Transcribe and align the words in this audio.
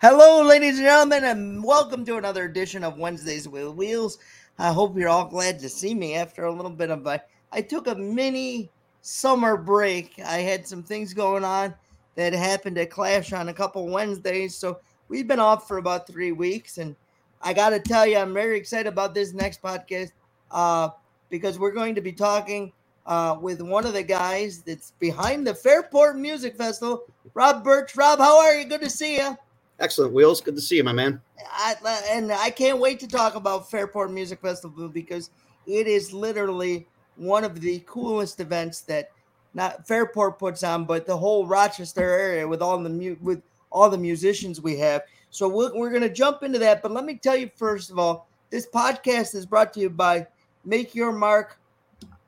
Hello, 0.00 0.44
ladies 0.44 0.78
and 0.78 0.86
gentlemen, 0.86 1.24
and 1.24 1.64
welcome 1.64 2.04
to 2.04 2.18
another 2.18 2.44
edition 2.44 2.84
of 2.84 2.98
Wednesdays 2.98 3.48
with 3.48 3.66
Wheels. 3.74 4.18
I 4.56 4.72
hope 4.72 4.96
you're 4.96 5.08
all 5.08 5.24
glad 5.24 5.58
to 5.58 5.68
see 5.68 5.92
me 5.92 6.14
after 6.14 6.44
a 6.44 6.52
little 6.52 6.70
bit 6.70 6.92
of 6.92 7.04
a. 7.08 7.20
I 7.50 7.62
took 7.62 7.88
a 7.88 7.96
mini 7.96 8.70
summer 9.00 9.56
break. 9.56 10.12
I 10.24 10.36
had 10.36 10.68
some 10.68 10.84
things 10.84 11.12
going 11.12 11.42
on 11.42 11.74
that 12.14 12.32
happened 12.32 12.76
to 12.76 12.86
clash 12.86 13.32
on 13.32 13.48
a 13.48 13.52
couple 13.52 13.88
Wednesdays, 13.88 14.54
so 14.54 14.78
we've 15.08 15.26
been 15.26 15.40
off 15.40 15.66
for 15.66 15.78
about 15.78 16.06
three 16.06 16.30
weeks. 16.30 16.78
And 16.78 16.94
I 17.42 17.52
got 17.52 17.70
to 17.70 17.80
tell 17.80 18.06
you, 18.06 18.18
I'm 18.18 18.32
very 18.32 18.56
excited 18.56 18.86
about 18.86 19.14
this 19.14 19.32
next 19.32 19.60
podcast 19.60 20.12
uh, 20.52 20.90
because 21.28 21.58
we're 21.58 21.72
going 21.72 21.96
to 21.96 22.00
be 22.00 22.12
talking 22.12 22.72
uh, 23.04 23.36
with 23.40 23.60
one 23.60 23.84
of 23.84 23.94
the 23.94 24.04
guys 24.04 24.62
that's 24.62 24.92
behind 25.00 25.44
the 25.44 25.56
Fairport 25.56 26.16
Music 26.16 26.56
Festival, 26.56 27.02
Rob 27.34 27.64
Birch. 27.64 27.96
Rob, 27.96 28.20
how 28.20 28.38
are 28.38 28.60
you? 28.60 28.64
Good 28.64 28.82
to 28.82 28.90
see 28.90 29.16
you. 29.16 29.36
Excellent, 29.80 30.12
Wheels. 30.12 30.40
Good 30.40 30.56
to 30.56 30.60
see 30.60 30.76
you, 30.76 30.84
my 30.84 30.92
man. 30.92 31.20
I, 31.52 31.74
and 32.10 32.32
I 32.32 32.50
can't 32.50 32.80
wait 32.80 32.98
to 33.00 33.08
talk 33.08 33.36
about 33.36 33.70
Fairport 33.70 34.10
Music 34.10 34.40
Festival 34.40 34.88
because 34.88 35.30
it 35.66 35.86
is 35.86 36.12
literally 36.12 36.88
one 37.16 37.44
of 37.44 37.60
the 37.60 37.84
coolest 37.86 38.40
events 38.40 38.80
that 38.82 39.10
not 39.54 39.86
Fairport 39.86 40.38
puts 40.38 40.62
on, 40.62 40.84
but 40.84 41.06
the 41.06 41.16
whole 41.16 41.46
Rochester 41.46 42.02
area 42.02 42.46
with 42.46 42.60
all 42.60 42.82
the 42.82 42.88
mu- 42.88 43.16
with 43.20 43.42
all 43.70 43.88
the 43.88 43.98
musicians 43.98 44.60
we 44.60 44.76
have. 44.78 45.02
So 45.30 45.48
we're, 45.48 45.74
we're 45.76 45.90
going 45.90 46.02
to 46.02 46.08
jump 46.08 46.42
into 46.42 46.58
that. 46.58 46.82
But 46.82 46.92
let 46.92 47.04
me 47.04 47.14
tell 47.14 47.36
you 47.36 47.50
first 47.54 47.90
of 47.90 47.98
all, 47.98 48.28
this 48.50 48.66
podcast 48.66 49.34
is 49.34 49.46
brought 49.46 49.72
to 49.74 49.80
you 49.80 49.90
by 49.90 50.26
Make 50.64 50.94
Your 50.94 51.12
Mark 51.12 51.60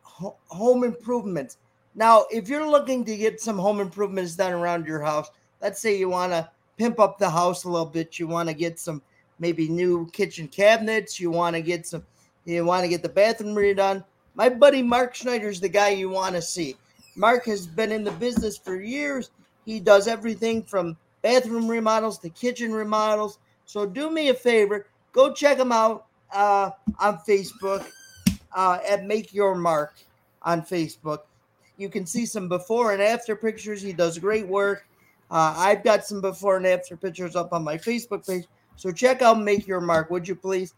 Home 0.02 0.84
Improvements. 0.84 1.58
Now, 1.94 2.26
if 2.30 2.48
you're 2.48 2.68
looking 2.68 3.04
to 3.06 3.16
get 3.16 3.40
some 3.40 3.58
home 3.58 3.80
improvements 3.80 4.36
done 4.36 4.52
around 4.52 4.86
your 4.86 5.02
house, 5.02 5.30
let's 5.60 5.80
say 5.80 5.98
you 5.98 6.08
want 6.08 6.32
to 6.32 6.48
pimp 6.80 6.98
up 6.98 7.18
the 7.18 7.28
house 7.28 7.64
a 7.64 7.68
little 7.68 7.84
bit. 7.84 8.18
You 8.18 8.26
want 8.26 8.48
to 8.48 8.54
get 8.54 8.78
some 8.78 9.02
maybe 9.38 9.68
new 9.68 10.08
kitchen 10.12 10.48
cabinets. 10.48 11.20
You 11.20 11.30
want 11.30 11.54
to 11.54 11.60
get 11.60 11.86
some, 11.86 12.06
you 12.46 12.64
want 12.64 12.84
to 12.84 12.88
get 12.88 13.02
the 13.02 13.08
bathroom 13.10 13.54
redone. 13.54 14.02
My 14.34 14.48
buddy 14.48 14.80
Mark 14.80 15.14
Schneider 15.14 15.50
is 15.50 15.60
the 15.60 15.68
guy 15.68 15.90
you 15.90 16.08
want 16.08 16.36
to 16.36 16.40
see. 16.40 16.76
Mark 17.16 17.44
has 17.44 17.66
been 17.66 17.92
in 17.92 18.02
the 18.02 18.12
business 18.12 18.56
for 18.56 18.80
years. 18.80 19.30
He 19.66 19.78
does 19.78 20.08
everything 20.08 20.62
from 20.62 20.96
bathroom 21.20 21.68
remodels 21.68 22.18
to 22.20 22.30
kitchen 22.30 22.72
remodels. 22.72 23.38
So 23.66 23.84
do 23.84 24.10
me 24.10 24.30
a 24.30 24.34
favor, 24.34 24.86
go 25.12 25.34
check 25.34 25.58
him 25.58 25.72
out 25.72 26.06
uh, 26.32 26.70
on 26.98 27.18
Facebook 27.28 27.86
uh, 28.56 28.78
at 28.88 29.04
Make 29.04 29.34
Your 29.34 29.54
Mark 29.54 29.96
on 30.42 30.62
Facebook. 30.62 31.20
You 31.76 31.90
can 31.90 32.06
see 32.06 32.24
some 32.24 32.48
before 32.48 32.92
and 32.92 33.02
after 33.02 33.36
pictures. 33.36 33.82
He 33.82 33.92
does 33.92 34.18
great 34.18 34.48
work. 34.48 34.86
Uh, 35.30 35.54
I've 35.56 35.84
got 35.84 36.04
some 36.04 36.20
before 36.20 36.56
and 36.56 36.66
after 36.66 36.96
pictures 36.96 37.36
up 37.36 37.52
on 37.52 37.62
my 37.62 37.78
Facebook 37.78 38.26
page. 38.26 38.46
So 38.76 38.90
check 38.90 39.22
out 39.22 39.40
Make 39.40 39.66
Your 39.66 39.80
Mark, 39.80 40.10
would 40.10 40.26
you 40.26 40.34
please? 40.34 40.74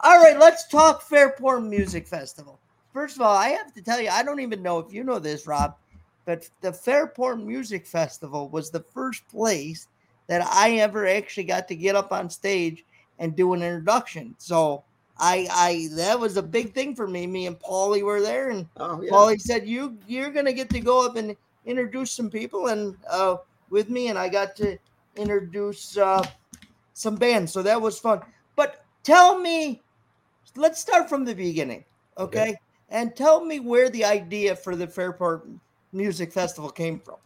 All 0.00 0.20
right, 0.20 0.38
let's 0.38 0.66
talk 0.66 1.02
Fairport 1.02 1.62
Music 1.62 2.08
Festival. 2.08 2.58
First 2.92 3.16
of 3.16 3.22
all, 3.22 3.36
I 3.36 3.50
have 3.50 3.72
to 3.74 3.82
tell 3.82 4.00
you, 4.00 4.08
I 4.08 4.22
don't 4.22 4.40
even 4.40 4.62
know 4.62 4.78
if 4.78 4.92
you 4.92 5.04
know 5.04 5.18
this, 5.18 5.46
Rob, 5.46 5.76
but 6.24 6.48
the 6.60 6.72
Fairport 6.72 7.40
Music 7.40 7.86
Festival 7.86 8.48
was 8.48 8.70
the 8.70 8.80
first 8.80 9.26
place 9.28 9.88
that 10.26 10.42
I 10.42 10.78
ever 10.78 11.06
actually 11.06 11.44
got 11.44 11.68
to 11.68 11.76
get 11.76 11.94
up 11.94 12.12
on 12.12 12.28
stage 12.28 12.84
and 13.18 13.36
do 13.36 13.52
an 13.52 13.62
introduction. 13.62 14.34
So 14.38 14.82
I, 15.18 15.46
I 15.50 15.88
that 15.92 16.18
was 16.18 16.36
a 16.36 16.42
big 16.42 16.74
thing 16.74 16.96
for 16.96 17.06
me. 17.06 17.26
Me 17.26 17.46
and 17.46 17.58
Paulie 17.58 18.02
were 18.02 18.20
there, 18.20 18.50
and 18.50 18.66
oh, 18.78 19.00
yeah. 19.00 19.10
Paulie 19.10 19.40
said, 19.40 19.66
"You, 19.68 19.96
you're 20.08 20.30
gonna 20.30 20.52
get 20.52 20.70
to 20.70 20.80
go 20.80 21.04
up 21.04 21.16
and 21.16 21.36
introduce 21.64 22.12
some 22.12 22.30
people." 22.30 22.68
And 22.68 22.96
uh, 23.08 23.36
with 23.72 23.90
me, 23.90 24.08
and 24.08 24.18
I 24.18 24.28
got 24.28 24.54
to 24.56 24.78
introduce 25.16 25.96
uh, 25.96 26.24
some 26.92 27.16
bands. 27.16 27.52
So 27.52 27.62
that 27.62 27.80
was 27.80 27.98
fun. 27.98 28.20
But 28.54 28.84
tell 29.02 29.38
me, 29.38 29.82
let's 30.54 30.78
start 30.80 31.08
from 31.08 31.24
the 31.24 31.34
beginning, 31.34 31.84
okay? 32.18 32.42
okay. 32.42 32.56
And 32.90 33.16
tell 33.16 33.44
me 33.44 33.58
where 33.58 33.88
the 33.88 34.04
idea 34.04 34.54
for 34.54 34.76
the 34.76 34.86
Fairport 34.86 35.48
Music 35.92 36.30
Festival 36.30 36.70
came 36.70 37.00
from. 37.00 37.16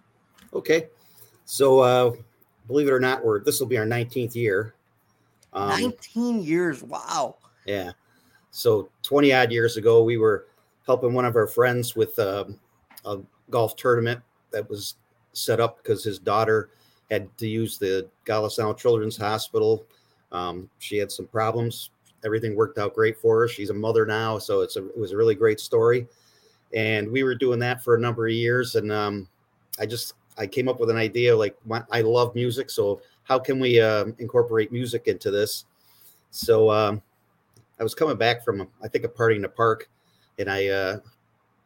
Okay. 0.54 0.86
So, 1.44 1.80
uh, 1.80 2.12
believe 2.68 2.86
it 2.86 2.92
or 2.92 3.00
not, 3.00 3.24
we're 3.24 3.42
this 3.42 3.60
will 3.60 3.66
be 3.66 3.76
our 3.76 3.84
19th 3.84 4.34
year. 4.36 4.74
Um, 5.52 5.68
19 5.68 6.42
years. 6.42 6.82
Wow. 6.82 7.36
Yeah. 7.64 7.92
So 8.52 8.88
20 9.02 9.32
odd 9.32 9.52
years 9.52 9.76
ago, 9.76 10.02
we 10.02 10.16
were 10.16 10.46
helping 10.86 11.12
one 11.12 11.24
of 11.24 11.34
our 11.34 11.46
friends 11.46 11.96
with 11.96 12.16
uh, 12.18 12.44
a 13.04 13.18
golf 13.50 13.74
tournament 13.76 14.20
that 14.52 14.68
was 14.70 14.94
set 15.36 15.60
up 15.60 15.82
because 15.82 16.02
his 16.02 16.18
daughter 16.18 16.70
had 17.10 17.36
to 17.38 17.46
use 17.46 17.78
the 17.78 18.08
Golisano 18.24 18.76
Children's 18.76 19.16
Hospital. 19.16 19.86
Um, 20.32 20.68
she 20.78 20.96
had 20.96 21.12
some 21.12 21.26
problems. 21.26 21.90
Everything 22.24 22.56
worked 22.56 22.78
out 22.78 22.94
great 22.94 23.18
for 23.18 23.40
her. 23.40 23.48
She's 23.48 23.70
a 23.70 23.74
mother 23.74 24.04
now, 24.04 24.38
so 24.38 24.62
it's 24.62 24.76
a, 24.76 24.86
it 24.88 24.98
was 24.98 25.12
a 25.12 25.16
really 25.16 25.34
great 25.34 25.60
story. 25.60 26.06
And 26.74 27.10
we 27.10 27.22
were 27.22 27.34
doing 27.34 27.60
that 27.60 27.84
for 27.84 27.94
a 27.94 28.00
number 28.00 28.26
of 28.26 28.32
years. 28.32 28.74
And 28.74 28.90
um, 28.90 29.28
I 29.78 29.86
just 29.86 30.14
I 30.36 30.46
came 30.46 30.68
up 30.68 30.80
with 30.80 30.90
an 30.90 30.96
idea 30.96 31.36
like 31.36 31.56
my, 31.64 31.82
I 31.90 32.00
love 32.00 32.34
music, 32.34 32.70
so 32.70 33.00
how 33.22 33.38
can 33.38 33.58
we 33.58 33.80
uh, 33.80 34.06
incorporate 34.18 34.72
music 34.72 35.06
into 35.06 35.30
this? 35.30 35.64
So 36.30 36.70
um, 36.70 37.02
I 37.78 37.82
was 37.82 37.94
coming 37.94 38.16
back 38.16 38.44
from 38.44 38.68
I 38.82 38.88
think 38.88 39.04
a 39.04 39.08
party 39.08 39.36
in 39.36 39.42
the 39.42 39.48
park, 39.48 39.88
and 40.38 40.50
I 40.50 40.66
uh, 40.66 40.98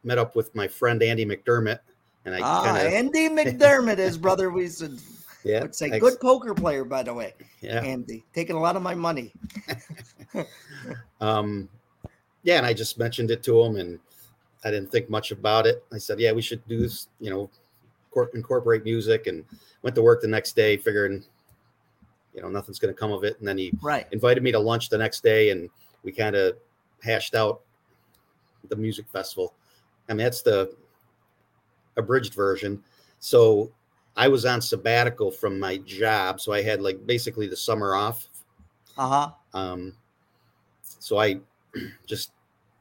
met 0.03 0.17
up 0.17 0.35
with 0.35 0.53
my 0.55 0.67
friend 0.67 1.01
Andy 1.01 1.25
McDermott, 1.25 1.79
and 2.25 2.35
I 2.35 2.41
ah, 2.41 2.63
kinda... 2.63 2.97
Andy 2.97 3.29
McDermott, 3.29 3.97
his 3.97 4.17
brother, 4.17 4.49
we 4.49 4.67
said. 4.67 4.99
Yeah, 5.43 5.63
would 5.63 5.75
say 5.75 5.91
I... 5.91 5.99
good 5.99 6.19
poker 6.19 6.53
player, 6.53 6.85
by 6.85 7.03
the 7.03 7.13
way. 7.13 7.33
Yeah, 7.61 7.81
Andy 7.81 8.23
taking 8.33 8.55
a 8.55 8.59
lot 8.59 8.75
of 8.75 8.83
my 8.83 8.93
money. 8.93 9.33
um, 11.21 11.67
yeah, 12.43 12.57
and 12.57 12.65
I 12.65 12.73
just 12.73 12.99
mentioned 12.99 13.31
it 13.31 13.41
to 13.43 13.61
him, 13.61 13.77
and 13.77 13.99
I 14.63 14.71
didn't 14.71 14.91
think 14.91 15.09
much 15.09 15.31
about 15.31 15.65
it. 15.65 15.83
I 15.91 15.97
said, 15.97 16.19
"Yeah, 16.19 16.31
we 16.31 16.41
should 16.41 16.65
do 16.67 16.79
this," 16.79 17.07
you 17.19 17.31
know, 17.31 17.49
incorporate 18.33 18.83
music, 18.83 19.27
and 19.27 19.43
went 19.81 19.95
to 19.95 20.01
work 20.01 20.21
the 20.21 20.27
next 20.27 20.55
day, 20.55 20.77
figuring, 20.77 21.23
you 22.33 22.41
know, 22.41 22.49
nothing's 22.49 22.79
going 22.79 22.93
to 22.93 22.99
come 22.99 23.11
of 23.11 23.23
it. 23.23 23.37
And 23.39 23.47
then 23.47 23.57
he 23.57 23.73
right. 23.81 24.07
invited 24.11 24.43
me 24.43 24.51
to 24.51 24.59
lunch 24.59 24.89
the 24.89 24.97
next 24.97 25.23
day, 25.23 25.49
and 25.49 25.69
we 26.03 26.11
kind 26.11 26.35
of 26.35 26.57
hashed 27.03 27.35
out 27.35 27.61
the 28.69 28.75
music 28.75 29.07
festival. 29.11 29.53
I 30.07 30.13
mean, 30.13 30.23
that's 30.23 30.41
the 30.41 30.75
abridged 31.97 32.33
version. 32.33 32.81
So 33.19 33.71
I 34.15 34.27
was 34.27 34.45
on 34.45 34.61
sabbatical 34.61 35.31
from 35.31 35.59
my 35.59 35.77
job, 35.77 36.41
so 36.41 36.51
I 36.51 36.61
had 36.61 36.81
like 36.81 37.05
basically 37.05 37.47
the 37.47 37.55
summer 37.55 37.95
off. 37.95 38.27
Uh 38.97 39.07
huh. 39.07 39.31
Um, 39.53 39.93
so 40.83 41.19
I 41.19 41.39
just 42.05 42.31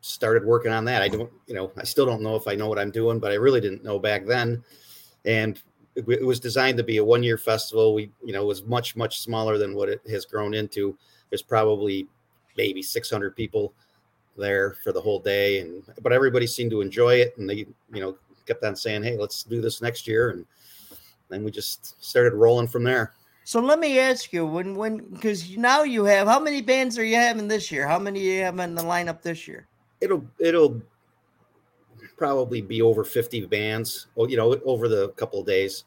started 0.01 0.45
working 0.45 0.73
on 0.73 0.85
that. 0.87 1.03
I 1.03 1.09
don't, 1.09 1.31
you 1.47 1.55
know, 1.55 1.73
I 1.77 1.85
still 1.85 2.07
don't 2.07 2.23
know 2.23 2.37
if 2.37 2.49
I 2.49 2.55
know 2.55 2.69
what 2.69 2.79
I'm 2.79 2.91
doing, 2.91 3.19
but 3.19 3.33
I 3.33 3.37
really 3.37 3.61
didn't 3.61 3.85
know 3.85 3.99
back 3.99 4.27
then. 4.27 4.63
And 5.25 5.61
it, 5.95 6.09
it 6.09 6.25
was 6.25 6.41
designed 6.41 6.79
to 6.79 6.85
be 6.85 6.97
a 6.97 7.05
one 7.05 7.23
year 7.23 7.39
festival. 7.39 7.95
We, 7.95 8.11
you 8.25 8.33
know, 8.33 8.45
was 8.45 8.65
much, 8.65 8.97
much 8.97 9.21
smaller 9.21 9.59
than 9.59 9.75
what 9.75 9.89
it 9.89 10.01
has 10.11 10.25
grown 10.25 10.55
into. 10.55 10.97
There's 11.29 11.43
probably 11.43 12.09
maybe 12.57 12.83
600 12.83 13.37
people 13.37 13.73
there 14.37 14.77
for 14.83 14.93
the 14.93 15.01
whole 15.01 15.21
day. 15.21 15.61
And, 15.61 15.83
but 16.03 16.13
everybody 16.13 16.47
seemed 16.47 16.71
to 16.71 16.81
enjoy 16.81 17.17
it. 17.17 17.37
And 17.37 17.49
they, 17.49 17.67
you 17.93 18.01
know, 18.01 18.17
kept 18.47 18.65
on 18.65 18.77
saying, 18.77 19.03
"Hey, 19.03 19.17
let's 19.17 19.43
do 19.43 19.61
this 19.61 19.81
next 19.81 20.07
year," 20.07 20.31
and 20.31 20.47
then 21.29 21.45
we 21.45 21.51
just 21.51 22.03
started 22.03 22.35
rolling 22.35 22.69
from 22.69 22.85
there. 22.85 23.15
So 23.45 23.61
let 23.61 23.79
me 23.79 23.99
ask 23.99 24.33
you, 24.33 24.47
when 24.47 24.75
when 24.75 24.99
because 24.99 25.57
now 25.57 25.83
you 25.83 26.05
have 26.05 26.29
how 26.29 26.39
many 26.39 26.63
bands 26.63 26.99
are 26.99 27.05
you 27.05 27.17
having 27.17 27.49
this 27.49 27.71
year? 27.73 27.87
How 27.87 27.99
many 27.99 28.21
you 28.21 28.43
have 28.43 28.59
in 28.59 28.75
the 28.75 28.83
lineup 28.83 29.23
this 29.23 29.49
year? 29.49 29.67
It'll 30.01 30.25
it'll 30.39 30.81
probably 32.17 32.61
be 32.61 32.83
over 32.83 33.03
fifty 33.03 33.45
bands. 33.47 34.07
Well, 34.15 34.31
you 34.31 34.37
know, 34.37 34.55
over 34.65 34.89
the 34.89 35.09
couple 35.11 35.41
of 35.41 35.47
days. 35.47 35.85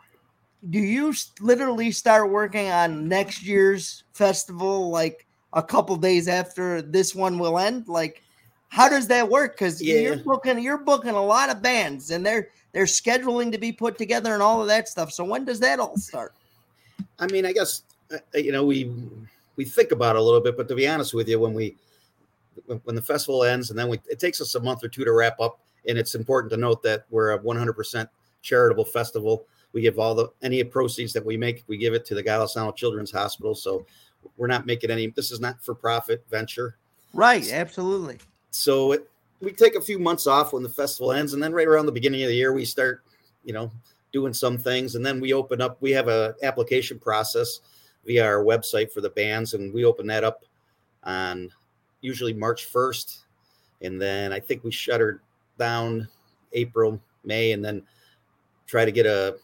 do 0.70 0.78
you 0.78 1.14
literally 1.40 1.90
start 1.90 2.30
working 2.30 2.68
on 2.68 3.08
next 3.08 3.42
year's 3.42 4.04
festival 4.12 4.90
like 4.90 5.26
a 5.52 5.62
couple 5.62 5.96
days 5.96 6.28
after 6.28 6.82
this 6.82 7.14
one 7.14 7.38
will 7.38 7.58
end? 7.58 7.88
Like 7.88 8.22
how 8.68 8.88
does 8.90 9.06
that 9.06 9.28
work? 9.28 9.56
Because 9.56 9.80
yeah. 9.80 10.00
you're 10.00 10.16
booking 10.16 10.58
you're 10.58 10.78
booking 10.78 11.14
a 11.14 11.24
lot 11.24 11.48
of 11.48 11.62
bands 11.62 12.10
and 12.10 12.26
they're 12.26 12.48
they're 12.72 12.84
scheduling 12.84 13.50
to 13.52 13.58
be 13.58 13.72
put 13.72 13.96
together 13.96 14.34
and 14.34 14.42
all 14.42 14.60
of 14.60 14.68
that 14.68 14.88
stuff. 14.88 15.12
So 15.12 15.24
when 15.24 15.46
does 15.46 15.60
that 15.60 15.78
all 15.80 15.96
start? 15.96 16.34
I 17.18 17.26
mean, 17.26 17.46
I 17.46 17.52
guess 17.52 17.82
uh, 18.12 18.18
uh, 18.34 18.38
you 18.38 18.52
know 18.52 18.64
we 18.64 18.92
we 19.56 19.64
think 19.64 19.92
about 19.92 20.16
it 20.16 20.20
a 20.20 20.22
little 20.22 20.40
bit, 20.40 20.56
but 20.56 20.68
to 20.68 20.74
be 20.74 20.88
honest 20.88 21.14
with 21.14 21.28
you, 21.28 21.38
when 21.38 21.54
we 21.54 21.76
when 22.84 22.94
the 22.94 23.02
festival 23.02 23.44
ends 23.44 23.70
and 23.70 23.78
then 23.78 23.88
we, 23.88 24.00
it 24.08 24.20
takes 24.20 24.40
us 24.40 24.54
a 24.54 24.60
month 24.60 24.84
or 24.84 24.88
two 24.88 25.04
to 25.04 25.12
wrap 25.12 25.40
up, 25.40 25.60
and 25.88 25.98
it's 25.98 26.14
important 26.14 26.50
to 26.52 26.56
note 26.56 26.82
that 26.82 27.04
we're 27.10 27.32
a 27.32 27.38
100% 27.38 28.08
charitable 28.42 28.84
festival. 28.84 29.46
We 29.72 29.82
give 29.82 29.98
all 29.98 30.14
the 30.14 30.28
any 30.42 30.62
proceeds 30.62 31.12
that 31.14 31.24
we 31.24 31.36
make, 31.36 31.64
we 31.66 31.76
give 31.76 31.94
it 31.94 32.04
to 32.06 32.14
the 32.14 32.22
Golisano 32.22 32.74
Children's 32.74 33.10
Hospital. 33.10 33.54
So 33.54 33.84
we're 34.36 34.46
not 34.46 34.66
making 34.66 34.90
any. 34.90 35.08
This 35.08 35.30
is 35.32 35.40
not 35.40 35.62
for 35.62 35.74
profit 35.74 36.24
venture. 36.30 36.76
Right. 37.12 37.50
Absolutely. 37.52 38.18
So 38.50 38.92
it, 38.92 39.10
we 39.40 39.52
take 39.52 39.74
a 39.74 39.80
few 39.80 39.98
months 39.98 40.26
off 40.26 40.52
when 40.52 40.62
the 40.62 40.68
festival 40.68 41.12
ends, 41.12 41.34
and 41.34 41.42
then 41.42 41.52
right 41.52 41.66
around 41.66 41.86
the 41.86 41.92
beginning 41.92 42.22
of 42.22 42.28
the 42.28 42.34
year, 42.34 42.52
we 42.52 42.64
start, 42.64 43.02
you 43.44 43.52
know, 43.52 43.70
doing 44.14 44.32
some 44.32 44.56
things, 44.56 44.94
and 44.94 45.04
then 45.04 45.20
we 45.20 45.34
open 45.34 45.60
up. 45.60 45.76
We 45.82 45.90
have 45.90 46.06
a 46.06 46.36
application 46.44 47.00
process 47.00 47.60
via 48.06 48.24
our 48.24 48.44
website 48.44 48.92
for 48.92 49.00
the 49.00 49.10
bands, 49.10 49.54
and 49.54 49.74
we 49.74 49.84
open 49.84 50.06
that 50.06 50.22
up 50.22 50.44
on 51.02 51.50
usually 52.00 52.32
March 52.32 52.66
first, 52.66 53.24
and 53.82 54.00
then 54.00 54.32
I 54.32 54.38
think 54.38 54.62
we 54.62 54.70
shuttered 54.70 55.20
down 55.58 56.08
April, 56.52 57.00
May, 57.24 57.52
and 57.52 57.62
then 57.62 57.82
try 58.68 58.84
to 58.84 58.92
get 58.92 59.04
a 59.04 59.36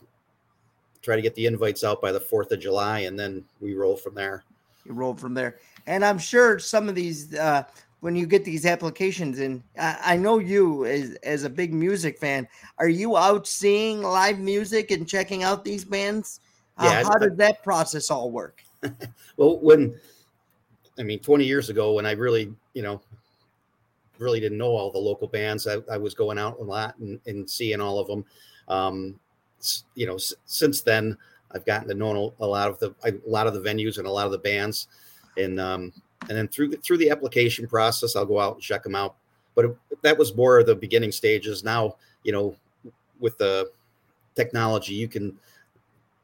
try 1.02 1.16
to 1.16 1.22
get 1.22 1.34
the 1.34 1.46
invites 1.46 1.82
out 1.82 2.00
by 2.00 2.12
the 2.12 2.20
fourth 2.20 2.52
of 2.52 2.60
July, 2.60 3.00
and 3.00 3.18
then 3.18 3.44
we 3.60 3.74
roll 3.74 3.96
from 3.96 4.14
there. 4.14 4.44
You 4.84 4.92
roll 4.92 5.14
from 5.14 5.34
there, 5.34 5.58
and 5.88 6.04
I'm 6.04 6.18
sure 6.18 6.60
some 6.60 6.88
of 6.88 6.94
these 6.94 7.34
uh, 7.34 7.64
when 8.00 8.16
you 8.16 8.26
get 8.26 8.44
these 8.44 8.66
applications 8.66 9.38
and 9.38 9.62
I, 9.78 9.98
I, 10.04 10.16
know 10.16 10.38
you 10.38 10.86
as, 10.86 11.14
as 11.22 11.44
a 11.44 11.50
big 11.50 11.72
music 11.72 12.18
fan. 12.18 12.48
Are 12.78 12.88
you 12.88 13.16
out 13.16 13.46
seeing 13.46 14.02
live 14.02 14.38
music 14.38 14.90
and 14.90 15.06
checking 15.06 15.42
out 15.42 15.64
these 15.64 15.84
bands? 15.84 16.40
Uh, 16.78 16.84
yeah, 16.86 17.02
how 17.04 17.16
I, 17.16 17.18
did 17.18 17.36
that 17.36 17.62
process 17.62 18.10
all 18.10 18.30
work? 18.30 18.62
Well 19.36 19.58
when 19.60 19.98
i 20.98 21.02
mean 21.02 21.20
20 21.20 21.44
years 21.44 21.70
ago 21.70 21.92
when 21.92 22.04
i 22.04 22.12
really 22.12 22.52
you 22.74 22.82
know 22.82 23.00
really 24.18 24.40
didn't 24.40 24.58
know 24.58 24.70
all 24.70 24.90
the 24.90 24.98
local 24.98 25.28
bands 25.28 25.66
i, 25.66 25.76
I 25.90 25.96
was 25.96 26.14
going 26.14 26.36
out 26.38 26.58
a 26.58 26.62
lot 26.62 26.98
and, 26.98 27.20
and 27.26 27.48
seeing 27.48 27.80
all 27.80 27.98
of 27.98 28.06
them. 28.08 28.24
Um, 28.68 29.20
you 29.94 30.06
know 30.06 30.16
s- 30.16 30.34
since 30.46 30.82
then 30.82 31.16
i've 31.52 31.64
gotten 31.64 31.88
to 31.88 31.94
know 31.94 32.34
a 32.40 32.46
lot 32.46 32.68
of 32.70 32.78
the 32.80 32.94
a 33.04 33.12
lot 33.26 33.46
of 33.46 33.54
the 33.54 33.60
venues 33.60 33.98
and 33.98 34.06
a 34.06 34.10
lot 34.10 34.26
of 34.26 34.32
the 34.32 34.38
bands. 34.38 34.88
And 35.36 35.60
um, 35.60 35.92
and 36.28 36.36
then 36.36 36.48
through 36.48 36.68
the, 36.68 36.76
through 36.78 36.98
the 36.98 37.10
application 37.10 37.66
process, 37.66 38.16
I'll 38.16 38.26
go 38.26 38.38
out 38.38 38.54
and 38.54 38.62
check 38.62 38.82
them 38.82 38.94
out. 38.94 39.16
But 39.54 39.64
it, 39.66 39.76
that 40.02 40.18
was 40.18 40.34
more 40.34 40.58
of 40.58 40.66
the 40.66 40.74
beginning 40.74 41.12
stages. 41.12 41.64
Now, 41.64 41.96
you 42.22 42.32
know, 42.32 42.56
with 43.18 43.36
the 43.38 43.70
technology, 44.34 44.94
you 44.94 45.08
can 45.08 45.36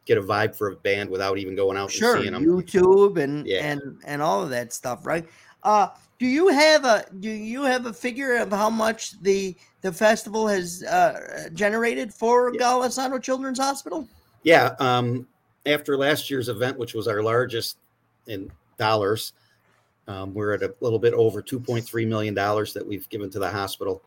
get 0.05 0.19
a 0.19 0.23
vibe 0.23 0.55
for 0.55 0.69
a 0.69 0.77
band 0.77 1.11
without 1.11 1.39
even 1.39 1.57
going 1.57 1.77
out 1.77 1.91
sure, 1.91 2.15
and 2.15 2.23
seeing 2.23 2.33
them. 2.33 2.45
YouTube 2.45 3.19
and 3.19 3.47
yeah. 3.47 3.65
and 3.65 4.01
and 4.05 4.23
all 4.23 4.43
of 4.43 4.51
that 4.51 4.73
stuff, 4.73 5.05
right? 5.05 5.27
Uh, 5.63 5.89
do 6.19 6.27
you 6.27 6.49
have 6.49 6.85
a 6.85 7.05
do 7.21 7.29
you 7.29 7.63
have 7.63 7.87
a 7.87 7.93
figure 7.93 8.37
of 8.37 8.51
how 8.51 8.71
much 8.71 9.21
the 9.23 9.57
the 9.83 9.93
festival 9.93 10.47
has 10.47 10.83
uh, 10.85 11.49
generated 11.53 12.15
for 12.15 12.55
yeah. 12.55 12.61
Golisano 12.61 13.21
Children's 13.21 13.59
Hospital? 13.59 14.09
Yeah, 14.43 14.77
um, 14.79 15.27
after 15.67 15.97
last 15.97 16.31
year's 16.31 16.49
event, 16.49 16.79
which 16.79 16.95
was 16.95 17.09
our 17.09 17.23
largest 17.23 17.79
in 18.29 18.51
dollars, 18.79 19.33
um, 20.09 20.35
we're 20.35 20.55
at 20.55 20.63
a 20.63 20.75
little 20.81 20.99
bit 20.99 21.15
over 21.15 21.43
$2.3 21.43 22.07
million 22.07 22.35
that 22.35 22.85
we've 22.87 23.09
given 23.09 23.31
to 23.31 23.39
the 23.39 23.51
hospital. 23.51 24.03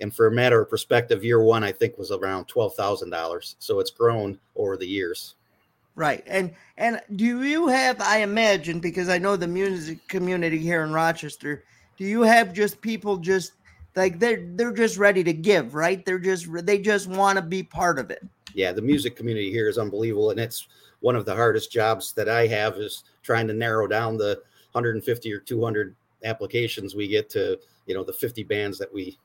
And 0.00 0.14
for 0.14 0.26
a 0.28 0.32
matter 0.32 0.60
of 0.60 0.70
perspective, 0.70 1.24
year 1.24 1.42
one, 1.42 1.64
I 1.64 1.72
think, 1.72 1.98
was 1.98 2.12
around 2.12 2.46
$12,000. 2.46 3.54
So 3.58 3.80
it's 3.80 3.90
grown 3.90 4.38
over 4.54 4.76
the 4.76 4.86
years. 4.86 5.34
Right. 5.96 6.22
And 6.28 6.54
and 6.76 7.00
do 7.16 7.42
you 7.42 7.66
have, 7.66 8.00
I 8.00 8.18
imagine, 8.18 8.78
because 8.78 9.08
I 9.08 9.18
know 9.18 9.34
the 9.34 9.48
music 9.48 10.06
community 10.06 10.58
here 10.58 10.84
in 10.84 10.92
Rochester, 10.92 11.64
do 11.96 12.04
you 12.04 12.22
have 12.22 12.52
just 12.52 12.80
people 12.80 13.16
just 13.16 13.54
like 13.96 14.20
they're 14.20 14.46
they're 14.54 14.72
just 14.72 14.96
ready 14.96 15.24
to 15.24 15.32
give, 15.32 15.74
right? 15.74 16.04
They're 16.06 16.20
just 16.20 16.46
they 16.64 16.78
just 16.78 17.08
want 17.08 17.36
to 17.36 17.42
be 17.42 17.64
part 17.64 17.98
of 17.98 18.12
it. 18.12 18.24
Yeah, 18.54 18.70
the 18.70 18.80
music 18.80 19.16
community 19.16 19.50
here 19.50 19.68
is 19.68 19.76
unbelievable. 19.76 20.30
And 20.30 20.38
it's 20.38 20.68
one 21.00 21.16
of 21.16 21.24
the 21.24 21.34
hardest 21.34 21.72
jobs 21.72 22.12
that 22.12 22.28
I 22.28 22.46
have 22.46 22.76
is 22.76 23.02
trying 23.22 23.48
to 23.48 23.52
narrow 23.52 23.88
down 23.88 24.16
the 24.16 24.40
150 24.72 25.32
or 25.32 25.38
200 25.38 25.94
applications 26.24 26.94
we 26.94 27.08
get 27.08 27.30
to 27.30 27.58
you 27.86 27.94
know 27.94 28.04
the 28.04 28.12
50 28.12 28.42
bands 28.44 28.78
that 28.78 28.92
we 28.92 29.18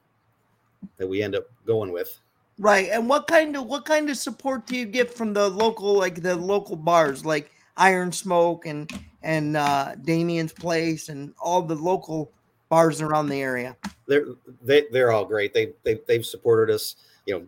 that 0.98 1.08
we 1.08 1.22
end 1.22 1.36
up 1.36 1.46
going 1.66 1.92
with. 1.92 2.20
Right 2.60 2.90
and 2.90 3.10
what 3.10 3.28
kind 3.28 3.56
of 3.56 3.66
what 3.66 3.86
kind 3.86 4.10
of 4.10 4.18
support 4.18 4.68
do 4.68 4.78
you 4.78 4.86
get 4.86 5.14
from 5.14 5.34
the 5.34 5.50
local 5.50 5.98
like 5.98 6.22
the 6.22 6.36
local 6.36 6.76
bars 6.76 7.26
like 7.26 7.52
iron 7.78 8.12
smoke 8.12 8.66
and 8.68 8.92
and 9.24 9.58
uh 9.58 9.96
damien's 10.04 10.54
place 10.54 11.10
and 11.10 11.34
all 11.42 11.64
the 11.64 11.76
local 11.76 12.32
bars 12.70 13.02
around 13.02 13.28
the 13.28 13.42
area? 13.42 13.76
They're 14.08 14.26
they, 14.64 14.86
they're 14.92 15.12
all 15.12 15.26
great. 15.26 15.54
They, 15.54 15.74
they 15.84 16.00
they've 16.08 16.26
supported 16.26 16.74
us 16.74 16.96
you 17.26 17.38
know 17.38 17.46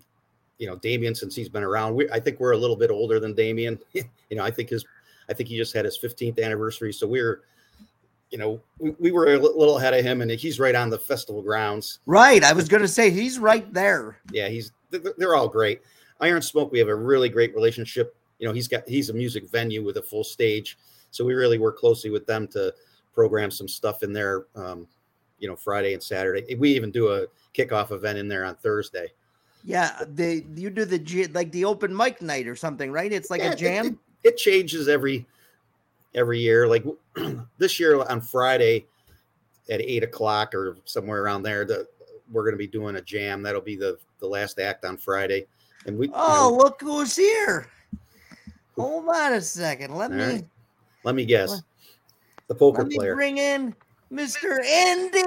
you 0.57 0.67
know 0.67 0.75
damien 0.77 1.13
since 1.13 1.35
he's 1.35 1.49
been 1.49 1.63
around. 1.63 1.95
We, 1.95 2.09
i 2.09 2.19
think 2.19 2.39
we're 2.39 2.53
a 2.53 2.57
little 2.57 2.77
bit 2.77 2.91
older 2.91 3.19
than 3.19 3.33
damien. 3.33 3.79
You 4.31 4.37
know 4.37 4.43
i 4.43 4.49
think 4.49 4.69
his 4.69 4.83
i 5.29 5.33
think 5.33 5.49
he 5.49 5.55
just 5.55 5.71
had 5.71 5.85
his 5.85 5.99
15th 5.99 6.43
anniversary 6.43 6.91
so 6.91 7.05
we're 7.05 7.43
you 8.35 8.39
know, 8.39 8.59
we, 8.79 8.89
we 8.99 9.11
were 9.13 9.33
a 9.33 9.39
little 9.39 9.77
ahead 9.77 9.93
of 9.93 10.03
him, 10.03 10.19
and 10.19 10.29
he's 10.29 10.59
right 10.59 10.75
on 10.75 10.89
the 10.89 10.99
festival 10.99 11.41
grounds. 11.41 11.99
Right. 12.05 12.43
I 12.43 12.51
was 12.51 12.67
going 12.67 12.81
to 12.81 12.87
say 12.87 13.09
he's 13.09 13.39
right 13.39 13.71
there. 13.73 14.17
Yeah, 14.29 14.49
he's 14.49 14.73
they're 14.89 15.35
all 15.35 15.47
great. 15.47 15.81
Iron 16.19 16.41
Smoke, 16.41 16.69
we 16.69 16.79
have 16.79 16.89
a 16.89 16.95
really 16.95 17.29
great 17.29 17.55
relationship. 17.55 18.13
You 18.39 18.45
know, 18.45 18.53
he's 18.53 18.67
got 18.67 18.85
he's 18.89 19.09
a 19.09 19.13
music 19.13 19.49
venue 19.49 19.85
with 19.85 19.95
a 19.95 20.01
full 20.01 20.25
stage, 20.25 20.77
so 21.11 21.23
we 21.23 21.33
really 21.33 21.57
work 21.57 21.77
closely 21.77 22.09
with 22.09 22.25
them 22.25 22.45
to 22.49 22.73
program 23.13 23.51
some 23.51 23.69
stuff 23.69 24.03
in 24.03 24.11
there. 24.11 24.47
Um, 24.53 24.85
you 25.39 25.47
know, 25.47 25.55
Friday 25.55 25.93
and 25.93 26.03
Saturday. 26.03 26.55
We 26.55 26.71
even 26.71 26.91
do 26.91 27.13
a 27.13 27.27
kickoff 27.53 27.93
event 27.93 28.17
in 28.17 28.27
there 28.27 28.43
on 28.43 28.55
Thursday. 28.55 29.13
Yeah, 29.63 29.97
they 30.09 30.43
you 30.55 30.69
do 30.69 30.83
the 30.83 31.29
like 31.33 31.53
the 31.53 31.63
open 31.63 31.95
mic 31.95 32.21
night 32.21 32.47
or 32.47 32.57
something, 32.57 32.91
right? 32.91 33.13
It's 33.13 33.29
like 33.29 33.39
yeah, 33.39 33.53
a 33.53 33.55
jam. 33.55 33.85
It, 33.85 33.91
it, 33.91 34.33
it 34.33 34.37
changes 34.37 34.89
every 34.89 35.25
every 36.15 36.39
year. 36.39 36.67
Like 36.67 36.83
this 37.57 37.79
year 37.79 38.01
on 38.01 38.21
Friday 38.21 38.87
at 39.69 39.81
eight 39.81 40.03
o'clock 40.03 40.55
or 40.55 40.77
somewhere 40.85 41.23
around 41.23 41.43
there, 41.43 41.65
that 41.65 41.87
we're 42.31 42.43
going 42.43 42.53
to 42.53 42.57
be 42.57 42.67
doing 42.67 42.95
a 42.95 43.01
jam. 43.01 43.43
That'll 43.43 43.61
be 43.61 43.75
the 43.75 43.97
the 44.19 44.27
last 44.27 44.59
act 44.59 44.85
on 44.85 44.97
Friday. 44.97 45.45
And 45.85 45.97
we 45.97 46.09
oh 46.13 46.49
you 46.51 46.57
know, 46.57 46.63
look 46.63 46.81
who's 46.81 47.15
here. 47.15 47.67
Hold 48.75 49.07
on 49.07 49.33
a 49.33 49.41
second. 49.41 49.95
Let 49.95 50.11
me 50.11 50.23
right. 50.23 50.45
let 51.03 51.15
me 51.15 51.25
guess. 51.25 51.61
The 52.47 52.55
poker 52.55 52.79
let 52.79 52.87
me 52.87 52.97
player. 52.97 53.15
Bring 53.15 53.37
in 53.37 53.75
Mr. 54.11 54.63
Andy 54.63 55.23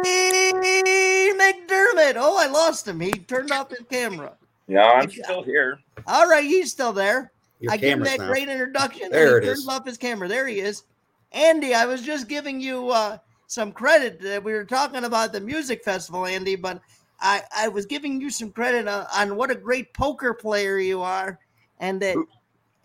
McDermott. 1.34 2.14
Oh, 2.16 2.36
I 2.38 2.46
lost 2.50 2.86
him. 2.86 3.00
He 3.00 3.10
turned 3.10 3.50
off 3.50 3.70
his 3.70 3.84
camera. 3.90 4.32
Yeah, 4.66 4.84
I'm 4.84 5.10
still 5.10 5.42
here. 5.42 5.78
All 6.06 6.28
right, 6.28 6.44
he's 6.44 6.70
still 6.70 6.92
there. 6.92 7.32
Your 7.60 7.72
I 7.72 7.76
give 7.76 7.98
him 7.98 8.04
that 8.04 8.18
now. 8.20 8.28
great 8.28 8.48
introduction. 8.48 9.10
There 9.10 9.38
it 9.38 9.44
turns 9.44 9.60
is. 9.60 9.68
off 9.68 9.84
his 9.86 9.98
camera. 9.98 10.28
There 10.28 10.46
he 10.46 10.60
is. 10.60 10.84
Andy, 11.32 11.74
I 11.74 11.84
was 11.86 12.02
just 12.02 12.28
giving 12.28 12.60
you 12.60 12.90
uh, 12.90 13.18
some 13.46 13.72
credit. 13.72 14.20
that 14.22 14.42
We 14.42 14.52
were 14.52 14.64
talking 14.64 15.04
about 15.04 15.32
the 15.32 15.40
music 15.40 15.84
festival, 15.84 16.24
Andy, 16.26 16.56
but 16.56 16.80
I, 17.20 17.42
I 17.54 17.68
was 17.68 17.84
giving 17.84 18.20
you 18.20 18.30
some 18.30 18.50
credit 18.52 18.86
on, 18.86 19.06
on 19.14 19.36
what 19.36 19.50
a 19.50 19.54
great 19.54 19.92
poker 19.92 20.32
player 20.34 20.78
you 20.78 21.02
are, 21.02 21.38
and 21.80 22.00
that 22.02 22.14
Who- 22.14 22.28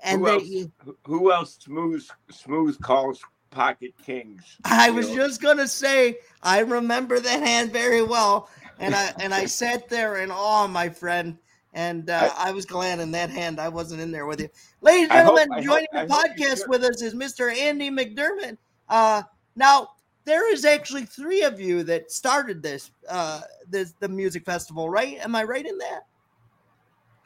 and 0.06 0.20
who 0.20 0.26
that 0.26 0.34
else? 0.34 0.44
you, 0.46 0.72
Who- 0.84 0.98
Who 1.06 1.32
else 1.32 1.58
smooth 1.62 2.06
smooth 2.32 2.78
calls 2.82 3.22
pocket 3.52 3.94
kings? 4.04 4.58
I 4.66 4.90
was 4.90 5.08
Will? 5.08 5.16
just 5.16 5.42
gonna 5.42 5.68
say 5.68 6.18
I 6.42 6.60
remember 6.60 7.20
that 7.20 7.42
hand 7.44 7.72
very 7.72 8.02
well, 8.02 8.50
and 8.80 8.94
I 8.96 9.14
and 9.20 9.34
I 9.34 9.46
sat 9.46 9.88
there 9.88 10.18
in 10.18 10.32
awe, 10.32 10.68
my 10.68 10.90
friend, 10.90 11.38
and 11.74 12.10
uh, 12.10 12.30
I, 12.38 12.52
was 12.52 12.66
glad 12.66 13.00
in 13.00 13.12
that 13.12 13.30
hand 13.30 13.60
I 13.60 13.70
wasn't 13.70 14.02
in 14.02 14.12
there 14.12 14.26
with 14.26 14.40
you, 14.42 14.50
ladies 14.82 15.10
and 15.10 15.20
I 15.20 15.22
hope- 15.24 15.38
gentlemen. 15.38 15.64
Joining 15.64 15.88
hope- 15.94 16.08
the 16.08 16.14
I 16.16 16.28
podcast 16.28 16.58
should. 16.60 16.70
with 16.70 16.84
us 16.84 17.02
is 17.02 17.14
Mr. 17.14 17.56
Andy 17.56 17.90
McDermott. 17.90 18.58
Uh, 18.90 19.24
now 19.56 19.90
there 20.26 20.52
is 20.54 20.66
actually 20.66 21.06
three 21.06 21.42
of 21.44 21.60
you 21.60 21.84
that 21.84 22.12
started 22.12 22.62
this 22.64 22.92
uh, 23.10 23.42
this 23.70 23.94
the 24.00 24.08
music 24.08 24.46
festival, 24.46 24.90
right? 24.90 25.18
Am 25.20 25.36
I 25.36 25.44
right 25.44 25.66
in 25.66 25.78
that? 25.80 26.02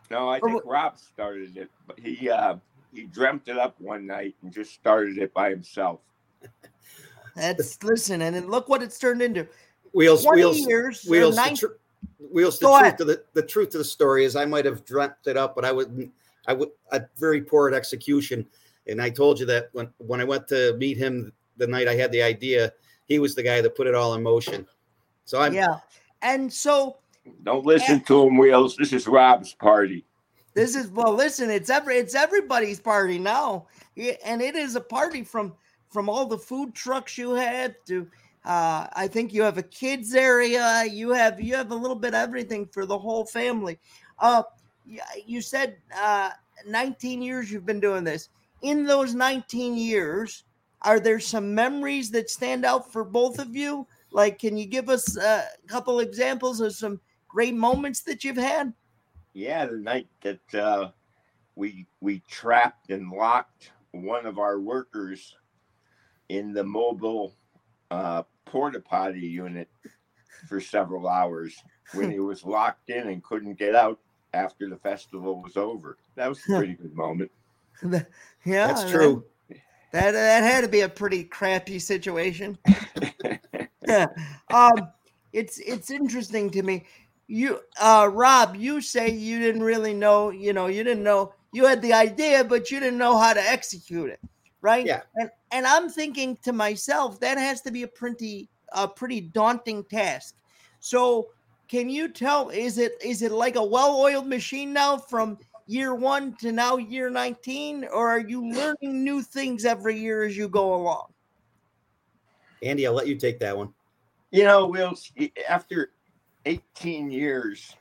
No, 0.09 0.29
I 0.29 0.39
Or 0.39 0.49
think 0.49 0.63
Rob 0.65 0.97
started 0.97 1.57
it, 1.57 1.69
but 1.85 1.99
he 1.99 2.29
uh, 2.29 2.55
he 2.93 3.03
dreamt 3.03 3.47
it 3.49 3.57
up 3.57 3.75
one 3.79 4.07
night 4.07 4.35
and 4.41 4.53
just 4.53 4.73
started 4.73 5.17
it 5.17 5.33
by 5.33 5.49
himself. 5.49 5.99
That's 7.35 7.83
listen, 7.83 8.21
and 8.21 8.35
then 8.35 8.47
look 8.47 8.67
what 8.69 8.81
it's 8.81 8.97
turned 8.97 9.21
into. 9.21 9.47
Wheels, 9.93 10.23
Twenty 10.23 10.41
wheels, 10.43 10.57
years, 10.59 11.05
or 11.07 11.11
wheels. 11.11 11.35
The 11.35 11.41
nine- 11.41 11.55
tr- 11.55 11.65
wheels. 12.31 12.59
The 12.59 12.65
Go 12.65 12.79
truth 12.79 12.87
ahead. 12.87 13.01
of 13.01 13.07
the 13.07 13.23
the 13.33 13.43
truth 13.43 13.67
of 13.69 13.79
the 13.79 13.83
story 13.83 14.25
is, 14.25 14.35
I 14.35 14.45
might 14.45 14.65
have 14.65 14.85
dreamt 14.85 15.15
it 15.25 15.37
up, 15.37 15.55
but 15.55 15.65
I 15.65 15.71
would, 15.71 16.11
I 16.47 16.53
would, 16.53 16.69
a 16.91 17.01
very 17.17 17.41
poor 17.41 17.67
at 17.67 17.73
execution. 17.73 18.45
And 18.87 19.01
I 19.01 19.09
told 19.09 19.39
you 19.39 19.45
that 19.47 19.69
when 19.73 19.89
when 19.97 20.21
I 20.21 20.23
went 20.23 20.47
to 20.49 20.75
meet 20.77 20.97
him 20.97 21.31
the 21.57 21.67
night 21.67 21.87
I 21.87 21.95
had 21.95 22.11
the 22.11 22.21
idea, 22.21 22.71
he 23.05 23.19
was 23.19 23.35
the 23.35 23.43
guy 23.43 23.61
that 23.61 23.75
put 23.75 23.87
it 23.87 23.95
all 23.95 24.13
in 24.13 24.23
motion. 24.23 24.65
So 25.25 25.41
I'm 25.41 25.53
yeah, 25.53 25.79
and 26.21 26.51
so 26.51 26.97
Don't 27.43 27.65
listen 27.65 28.01
to 28.05 28.27
him, 28.27 28.37
Wheels. 28.37 28.75
This 28.77 28.93
is 28.93 29.07
Rob's 29.07 29.53
party. 29.53 30.05
This 30.53 30.75
is 30.75 30.89
well. 30.89 31.13
Listen, 31.13 31.49
it's 31.49 31.69
every 31.69 31.97
it's 31.97 32.15
everybody's 32.15 32.79
party 32.79 33.19
now, 33.19 33.67
and 34.25 34.41
it 34.41 34.55
is 34.55 34.75
a 34.75 34.81
party 34.81 35.23
from 35.23 35.53
from 35.89 36.09
all 36.09 36.25
the 36.25 36.37
food 36.37 36.73
trucks 36.73 37.17
you 37.17 37.33
had 37.33 37.75
to. 37.87 38.07
Uh, 38.47 38.87
I 38.93 39.09
think 39.09 39.33
you 39.33 39.41
have 39.41 39.57
a 39.57 39.63
kids 39.63 40.15
area. 40.15 40.85
You 40.89 41.11
have 41.11 41.41
you 41.41 41.53
have 41.55 41.71
a 41.71 41.75
little 41.75 41.97
bit 41.97 42.13
of 42.13 42.21
everything 42.21 42.65
for 42.65 42.85
the 42.85 42.97
whole 42.97 43.25
family. 43.25 43.77
Uh, 44.19 44.43
you 45.25 45.41
said 45.41 45.75
uh, 45.93 46.29
19 46.65 47.21
years 47.21 47.51
you've 47.51 47.65
been 47.65 47.81
doing 47.81 48.05
this. 48.05 48.29
In 48.61 48.85
those 48.85 49.13
19 49.13 49.75
years, 49.75 50.45
are 50.81 51.01
there 51.01 51.19
some 51.19 51.53
memories 51.53 52.09
that 52.11 52.29
stand 52.29 52.63
out 52.63 52.89
for 52.89 53.03
both 53.03 53.37
of 53.37 53.53
you? 53.53 53.85
Like, 54.11 54.39
can 54.39 54.55
you 54.55 54.65
give 54.65 54.87
us 54.87 55.17
a 55.17 55.43
couple 55.67 55.99
examples 55.99 56.61
of 56.61 56.73
some 56.73 57.01
great 57.27 57.53
moments 57.53 58.01
that 58.03 58.23
you've 58.23 58.37
had? 58.37 58.71
Yeah, 59.33 59.65
the 59.65 59.75
night 59.75 60.07
that 60.21 60.55
uh, 60.55 60.91
we 61.55 61.85
we 61.99 62.21
trapped 62.29 62.91
and 62.91 63.11
locked 63.11 63.71
one 63.91 64.25
of 64.25 64.39
our 64.39 64.57
workers 64.57 65.35
in 66.29 66.53
the 66.53 66.63
mobile 66.63 67.33
uh, 67.91 68.23
porta 68.51 68.79
potty 68.79 69.19
unit 69.19 69.69
for 70.47 70.59
several 70.59 71.07
hours 71.07 71.55
when 71.93 72.11
he 72.11 72.19
was 72.19 72.43
locked 72.43 72.89
in 72.89 73.07
and 73.07 73.23
couldn't 73.23 73.55
get 73.57 73.75
out 73.75 73.99
after 74.33 74.69
the 74.69 74.77
festival 74.77 75.41
was 75.41 75.57
over. 75.57 75.97
That 76.15 76.27
was 76.29 76.39
a 76.49 76.57
pretty 76.57 76.73
good 76.73 76.95
moment. 76.95 77.31
yeah, 77.83 78.03
that's 78.45 78.83
that- 78.83 78.91
true. 78.91 79.25
That 79.93 80.11
that 80.11 80.43
had 80.43 80.61
to 80.61 80.67
be 80.67 80.81
a 80.81 80.89
pretty 80.89 81.23
crappy 81.23 81.79
situation. 81.79 82.57
yeah. 83.87 84.07
Um 84.53 84.89
it's 85.33 85.59
it's 85.59 85.91
interesting 85.91 86.49
to 86.51 86.61
me. 86.61 86.85
You 87.27 87.59
uh 87.81 88.09
Rob, 88.11 88.55
you 88.55 88.81
say 88.81 89.09
you 89.09 89.39
didn't 89.39 89.63
really 89.63 89.93
know, 89.93 90.29
you 90.29 90.51
know, 90.53 90.67
you 90.67 90.83
didn't 90.83 91.03
know 91.03 91.33
you 91.53 91.65
had 91.65 91.81
the 91.81 91.93
idea, 91.93 92.43
but 92.43 92.69
you 92.69 92.79
didn't 92.79 92.99
know 92.99 93.17
how 93.17 93.33
to 93.33 93.41
execute 93.41 94.09
it, 94.09 94.19
right? 94.67 94.85
Yeah. 94.85 95.03
And 95.15 95.29
and 95.53 95.65
I'm 95.65 95.89
thinking 95.89 96.37
to 96.43 96.51
myself, 96.51 97.21
that 97.21 97.37
has 97.37 97.61
to 97.61 97.71
be 97.71 97.83
a 97.83 97.87
pretty 97.87 98.49
a 98.73 98.85
pretty 98.85 99.21
daunting 99.21 99.85
task. 99.85 100.35
So 100.81 101.29
can 101.69 101.89
you 101.89 102.09
tell 102.09 102.49
is 102.49 102.77
it 102.77 102.93
is 103.01 103.21
it 103.21 103.31
like 103.31 103.55
a 103.55 103.63
well-oiled 103.63 104.27
machine 104.27 104.73
now 104.73 104.97
from 104.97 105.37
year 105.67 105.95
one 105.95 106.35
to 106.41 106.51
now 106.51 106.75
year 106.77 107.09
19 107.09 107.85
or 107.93 108.07
are 108.09 108.19
you 108.19 108.49
learning 108.51 109.03
new 109.03 109.21
things 109.21 109.65
every 109.65 109.99
year 109.99 110.23
as 110.23 110.37
you 110.37 110.47
go 110.47 110.75
along 110.75 111.07
Andy, 112.63 112.87
I'll 112.87 112.93
let 112.93 113.07
you 113.07 113.15
take 113.15 113.37
that 113.39 113.55
one. 113.55 113.73
You 114.31 114.43
know, 114.45 114.65
Will, 114.65 114.93
after 115.47 115.91
18 116.45 117.11
years, 117.11 117.75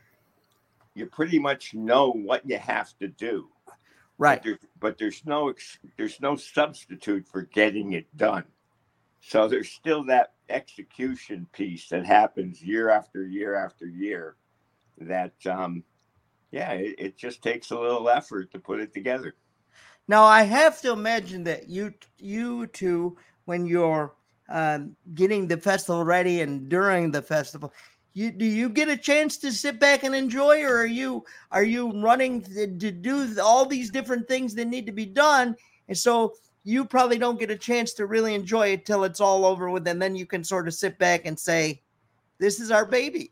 you 0.94 1.06
pretty 1.06 1.38
much 1.38 1.72
know 1.72 2.10
what 2.10 2.42
you 2.44 2.58
have 2.58 2.92
to 2.98 3.08
do. 3.08 3.48
But, 4.36 4.44
there, 4.44 4.58
but 4.80 4.98
there's 4.98 5.22
no 5.26 5.52
there's 5.96 6.20
no 6.20 6.36
substitute 6.36 7.26
for 7.28 7.42
getting 7.42 7.92
it 7.92 8.06
done. 8.16 8.44
So 9.20 9.48
there's 9.48 9.70
still 9.70 10.04
that 10.04 10.32
execution 10.48 11.46
piece 11.52 11.88
that 11.88 12.06
happens 12.06 12.62
year 12.62 12.90
after 12.90 13.26
year 13.26 13.54
after 13.56 13.86
year. 13.86 14.36
That 15.00 15.34
um, 15.46 15.82
yeah, 16.50 16.72
it, 16.72 16.94
it 16.98 17.16
just 17.16 17.42
takes 17.42 17.70
a 17.70 17.78
little 17.78 18.08
effort 18.08 18.50
to 18.52 18.58
put 18.58 18.80
it 18.80 18.94
together. 18.94 19.34
now 20.08 20.24
i 20.24 20.42
have 20.42 20.80
to 20.80 20.92
imagine 20.92 21.44
that 21.44 21.68
you 21.68 21.92
you 22.18 22.66
two 22.68 23.16
when 23.44 23.66
you're 23.66 24.14
um, 24.48 24.96
getting 25.14 25.48
the 25.48 25.56
festival 25.56 26.04
ready 26.04 26.40
and 26.40 26.68
during 26.68 27.10
the 27.10 27.22
festival 27.22 27.72
you 28.16 28.30
do 28.32 28.46
you 28.46 28.70
get 28.70 28.88
a 28.88 28.96
chance 28.96 29.36
to 29.36 29.52
sit 29.52 29.78
back 29.78 30.02
and 30.02 30.14
enjoy 30.14 30.62
or 30.62 30.78
are 30.78 30.86
you 30.86 31.22
are 31.52 31.62
you 31.62 31.92
running 32.00 32.40
to, 32.40 32.66
to 32.66 32.90
do 32.90 33.36
all 33.42 33.66
these 33.66 33.90
different 33.90 34.26
things 34.26 34.54
that 34.54 34.64
need 34.64 34.86
to 34.86 34.92
be 34.92 35.04
done 35.04 35.54
and 35.88 35.96
so 35.96 36.32
you 36.64 36.84
probably 36.84 37.18
don't 37.18 37.38
get 37.38 37.50
a 37.50 37.56
chance 37.56 37.92
to 37.92 38.06
really 38.06 38.34
enjoy 38.34 38.68
it 38.68 38.86
till 38.86 39.04
it's 39.04 39.20
all 39.20 39.44
over 39.44 39.68
with 39.70 39.86
and 39.86 40.00
then 40.00 40.16
you 40.16 40.24
can 40.24 40.42
sort 40.42 40.66
of 40.66 40.72
sit 40.72 40.98
back 40.98 41.26
and 41.26 41.38
say 41.38 41.80
this 42.38 42.58
is 42.58 42.70
our 42.70 42.86
baby 42.86 43.30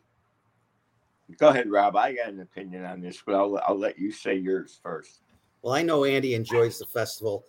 Go 1.38 1.48
ahead, 1.48 1.70
Rob. 1.70 1.96
I 1.96 2.12
got 2.12 2.28
an 2.28 2.40
opinion 2.40 2.84
on 2.84 3.00
this, 3.00 3.22
but 3.24 3.34
I'll 3.34 3.58
I'll 3.66 3.78
let 3.78 3.98
you 3.98 4.12
say 4.12 4.36
yours 4.36 4.78
first. 4.82 5.20
Well, 5.62 5.72
I 5.72 5.80
know 5.80 6.04
Andy 6.04 6.34
enjoys 6.34 6.78
the 6.78 6.84
festival, 6.84 7.46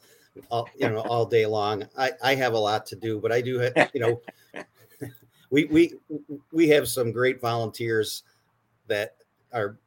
all, 0.49 0.69
you 0.79 0.89
know, 0.89 1.01
all 1.01 1.25
day 1.25 1.45
long. 1.45 1.85
I, 1.97 2.13
I 2.23 2.35
have 2.35 2.53
a 2.53 2.57
lot 2.57 2.85
to 2.87 2.95
do, 2.95 3.19
but 3.19 3.33
I 3.33 3.41
do, 3.41 3.69
you 3.93 3.99
know, 3.99 4.21
we 5.49 5.65
we 5.65 5.93
we 6.51 6.67
have 6.69 6.87
some 6.87 7.11
great 7.11 7.39
volunteers 7.41 8.23
that 8.87 9.15
are, 9.53 9.77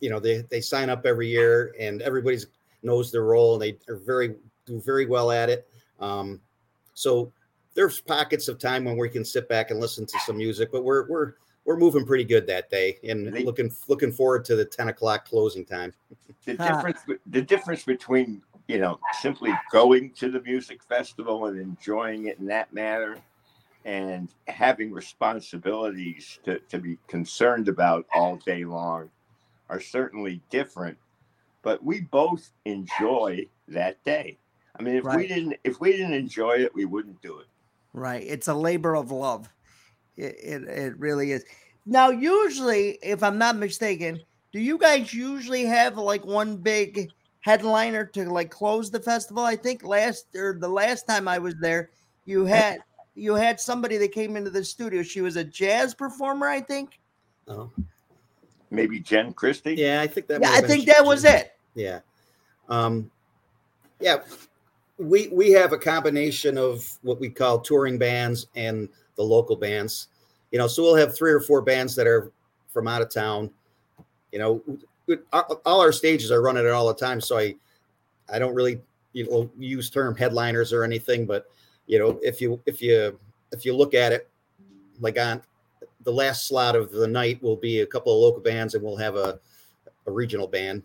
you 0.00 0.10
know, 0.10 0.20
they 0.20 0.42
they 0.50 0.60
sign 0.60 0.90
up 0.90 1.06
every 1.06 1.28
year, 1.28 1.74
and 1.78 2.02
everybody's 2.02 2.46
knows 2.82 3.12
their 3.12 3.24
role, 3.24 3.54
and 3.54 3.62
they 3.62 3.78
are 3.92 3.98
very 3.98 4.34
do 4.66 4.80
very 4.80 5.06
well 5.06 5.30
at 5.30 5.50
it. 5.50 5.68
Um, 6.00 6.40
so 6.94 7.32
there's 7.74 8.00
pockets 8.00 8.48
of 8.48 8.58
time 8.58 8.84
when 8.84 8.96
we 8.96 9.08
can 9.08 9.24
sit 9.24 9.48
back 9.48 9.70
and 9.70 9.80
listen 9.80 10.06
to 10.06 10.18
some 10.20 10.36
music, 10.36 10.70
but 10.72 10.84
we're 10.84 11.08
we're 11.08 11.34
we're 11.64 11.76
moving 11.76 12.06
pretty 12.06 12.24
good 12.24 12.46
that 12.46 12.70
day, 12.70 12.98
and 13.04 13.32
They- 13.32 13.44
looking 13.44 13.70
looking 13.88 14.12
forward 14.12 14.44
to 14.46 14.56
the 14.56 14.64
ten 14.64 14.88
o'clock 14.88 15.26
closing 15.26 15.64
time. 15.64 15.92
the 16.44 16.54
difference 16.54 17.00
the 17.26 17.42
difference 17.42 17.84
between 17.84 18.42
you 18.66 18.78
know 18.78 18.98
simply 19.20 19.52
going 19.70 20.10
to 20.12 20.30
the 20.30 20.40
music 20.42 20.82
festival 20.82 21.46
and 21.46 21.58
enjoying 21.60 22.26
it 22.26 22.38
in 22.38 22.46
that 22.46 22.72
manner 22.72 23.16
and 23.84 24.32
having 24.48 24.92
responsibilities 24.92 26.38
to, 26.44 26.58
to 26.68 26.78
be 26.78 26.98
concerned 27.08 27.68
about 27.68 28.06
all 28.14 28.36
day 28.36 28.64
long 28.64 29.10
are 29.68 29.80
certainly 29.80 30.40
different 30.50 30.96
but 31.62 31.82
we 31.84 32.00
both 32.00 32.50
enjoy 32.64 33.46
that 33.68 34.02
day 34.04 34.36
i 34.78 34.82
mean 34.82 34.96
if 34.96 35.04
we 35.04 35.26
didn't 35.26 35.56
if 35.64 35.80
we 35.80 35.92
didn't 35.92 36.14
enjoy 36.14 36.52
it 36.52 36.74
we 36.74 36.84
wouldn't 36.84 37.20
do 37.22 37.38
it 37.38 37.46
Right. 37.92 38.24
It's 38.26 38.48
a 38.48 38.54
labor 38.54 38.94
of 38.94 39.10
love. 39.10 39.48
It, 40.16 40.36
it, 40.42 40.62
it 40.68 40.98
really 40.98 41.32
is. 41.32 41.44
Now, 41.86 42.10
usually, 42.10 42.98
if 43.02 43.22
I'm 43.22 43.38
not 43.38 43.56
mistaken, 43.56 44.20
do 44.52 44.60
you 44.60 44.78
guys 44.78 45.12
usually 45.12 45.64
have 45.64 45.96
like 45.96 46.24
one 46.24 46.56
big 46.56 47.10
headliner 47.40 48.04
to 48.04 48.30
like 48.30 48.50
close 48.50 48.90
the 48.90 49.00
festival? 49.00 49.44
I 49.44 49.56
think 49.56 49.82
last 49.84 50.26
or 50.36 50.56
the 50.58 50.68
last 50.68 51.06
time 51.06 51.26
I 51.26 51.38
was 51.38 51.54
there, 51.60 51.90
you 52.26 52.44
had 52.44 52.80
you 53.14 53.34
had 53.34 53.60
somebody 53.60 53.96
that 53.98 54.12
came 54.12 54.36
into 54.36 54.50
the 54.50 54.64
studio. 54.64 55.02
She 55.02 55.20
was 55.20 55.36
a 55.36 55.44
jazz 55.44 55.94
performer, 55.94 56.48
I 56.48 56.60
think. 56.60 56.98
Oh, 57.48 57.70
maybe 58.70 59.00
jen 59.00 59.32
christie 59.32 59.74
yeah, 59.74 60.00
I 60.00 60.06
think 60.06 60.28
that. 60.28 60.40
Yeah, 60.40 60.50
I 60.50 60.54
have 60.54 60.62
been 60.62 60.70
think 60.70 60.86
that 60.86 61.04
was 61.04 61.24
it. 61.24 61.52
Yeah. 61.74 62.00
Um, 62.68 63.10
yeah. 64.00 64.18
We 64.98 65.28
we 65.28 65.50
have 65.52 65.72
a 65.72 65.78
combination 65.78 66.58
of 66.58 66.86
what 67.02 67.18
we 67.20 67.30
call 67.30 67.58
touring 67.60 67.98
bands 67.98 68.46
and 68.54 68.88
the 69.16 69.22
local 69.22 69.56
bands. 69.56 70.08
You 70.50 70.58
know, 70.58 70.66
so 70.66 70.82
we'll 70.82 70.96
have 70.96 71.16
three 71.16 71.32
or 71.32 71.40
four 71.40 71.62
bands 71.62 71.94
that 71.96 72.06
are 72.06 72.32
from 72.68 72.86
out 72.86 73.02
of 73.02 73.10
town. 73.10 73.50
You 74.32 74.38
know, 74.38 74.62
we- 75.06 75.18
all 75.32 75.60
all 75.64 75.80
our 75.80 75.92
stages 75.92 76.30
are 76.30 76.42
running 76.42 76.64
it 76.64 76.70
all 76.70 76.86
the 76.88 76.94
time, 76.94 77.20
so 77.20 77.38
I 77.38 77.54
I 78.32 78.38
don't 78.38 78.54
really 78.54 78.80
you 79.12 79.28
know 79.28 79.50
use 79.58 79.90
term 79.90 80.14
headliners 80.14 80.72
or 80.72 80.84
anything, 80.84 81.26
but 81.26 81.46
you 81.90 81.98
know, 81.98 82.20
if 82.22 82.40
you 82.40 82.60
if 82.66 82.80
you 82.80 83.18
if 83.52 83.64
you 83.64 83.76
look 83.76 83.94
at 83.94 84.12
it, 84.12 84.28
like 85.00 85.18
on 85.18 85.42
the 86.04 86.12
last 86.12 86.46
slot 86.46 86.76
of 86.76 86.92
the 86.92 87.06
night 87.08 87.42
will 87.42 87.56
be 87.56 87.80
a 87.80 87.86
couple 87.86 88.12
of 88.14 88.20
local 88.20 88.40
bands, 88.40 88.74
and 88.74 88.84
we'll 88.84 88.96
have 88.96 89.16
a 89.16 89.40
a 90.06 90.10
regional 90.12 90.46
band. 90.46 90.82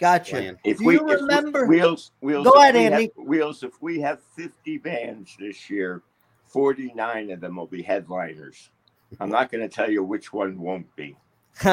Gotcha. 0.00 0.32
playing. 0.32 0.56
If 0.64 0.78
Do 0.78 0.84
we 0.86 0.94
you 0.94 1.00
if 1.00 1.06
we- 1.06 1.14
remember- 1.14 1.66
wheels 1.66 2.10
wheels 2.20 2.44
Go 2.46 2.52
if 2.62 2.74
ahead, 2.74 2.96
we 2.96 3.02
have- 3.04 3.10
wheels 3.28 3.62
if 3.62 3.80
we 3.80 4.00
have 4.00 4.18
50 4.36 4.78
bands 4.78 5.36
this 5.38 5.70
year 5.70 6.02
49 6.46 7.30
of 7.30 7.40
them 7.40 7.54
will 7.56 7.66
be 7.66 7.80
headliners 7.82 8.70
i'm 9.20 9.28
not 9.30 9.52
going 9.52 9.60
to 9.62 9.68
tell 9.68 9.88
you 9.90 10.02
which 10.02 10.32
one 10.32 10.58
won't 10.58 10.86
be 10.96 11.14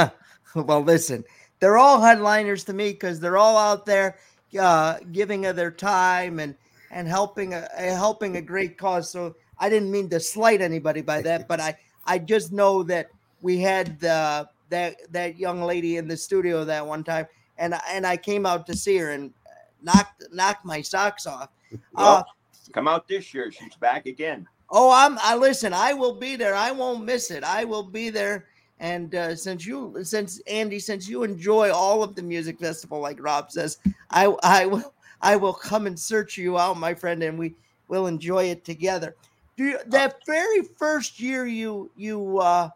well, 0.56 0.82
listen, 0.84 1.24
they're 1.60 1.78
all 1.78 2.02
headliners 2.02 2.64
to 2.66 2.74
me 2.74 2.92
because 2.92 3.20
they're 3.20 3.38
all 3.38 3.58
out 3.58 3.86
there 3.86 4.18
uh, 4.60 4.98
giving 5.12 5.46
of 5.46 5.56
their 5.56 5.72
time 5.72 6.40
and 6.40 6.54
and 6.92 7.08
helping 7.08 7.54
a, 7.54 7.68
a 7.78 7.94
helping 7.96 8.38
a 8.38 8.42
great 8.42 8.78
cause. 8.78 9.10
So 9.12 9.36
I 9.60 9.70
didn't 9.70 9.92
mean 9.92 10.10
to 10.10 10.20
slight 10.20 10.62
anybody 10.62 11.02
by 11.02 11.22
that, 11.24 11.48
but 11.48 11.60
I 11.60 11.78
I 12.06 12.20
just 12.20 12.52
know 12.52 12.84
that 12.84 13.10
we 13.42 13.60
had 13.60 14.00
the 14.00 14.48
that 14.70 14.96
that 15.12 15.38
young 15.38 15.62
lady 15.62 15.98
in 15.98 16.08
the 16.08 16.18
studio 16.18 16.66
that 16.66 16.86
one 16.86 17.04
time, 17.04 17.28
and 17.58 17.74
I- 17.76 17.82
and 17.92 18.06
I 18.06 18.18
came 18.18 18.46
out 18.46 18.66
to 18.68 18.76
see 18.76 18.98
her 18.98 19.12
and 19.12 19.34
knocked 19.82 20.24
knocked 20.32 20.66
my 20.66 20.82
socks 20.82 21.26
off. 21.26 21.50
Uh, 21.74 21.78
Well, 21.96 22.26
come 22.74 22.88
out 22.88 23.08
this 23.08 23.34
year 23.34 23.52
she's 23.52 23.76
back 23.76 24.06
again 24.06 24.48
Oh, 24.70 24.92
I'm. 24.92 25.18
I 25.22 25.36
listen. 25.36 25.72
I 25.74 25.94
will 25.94 26.14
be 26.14 26.36
there. 26.36 26.54
I 26.54 26.72
won't 26.72 27.06
miss 27.06 27.32
it. 27.32 27.44
I 27.44 27.64
will 27.64 27.84
be 27.84 28.10
there. 28.10 28.48
And 28.80 29.16
uh, 29.16 29.36
since 29.36 29.66
you, 29.66 29.96
since 30.04 30.40
Andy, 30.42 30.78
since 30.80 31.08
you 31.08 31.24
enjoy 31.24 31.72
all 31.72 32.04
of 32.04 32.16
the 32.16 32.22
music 32.22 32.60
festival, 32.60 33.00
like 33.00 33.18
Rob 33.24 33.50
says, 33.50 33.78
I, 34.12 34.26
I 34.44 34.66
will, 34.66 34.94
I 35.22 35.36
will 35.36 35.54
come 35.54 35.88
and 35.88 36.00
search 36.00 36.38
you 36.38 36.58
out, 36.58 36.78
my 36.78 36.94
friend, 36.94 37.24
and 37.24 37.38
we 37.38 37.56
will 37.88 38.08
enjoy 38.08 38.46
it 38.46 38.64
together. 38.64 39.16
Do 39.56 39.64
you, 39.66 39.80
that 39.88 40.18
very 40.26 40.62
first 40.78 41.20
year 41.20 41.46
you, 41.46 41.90
you, 41.96 42.40
uh, 42.40 42.70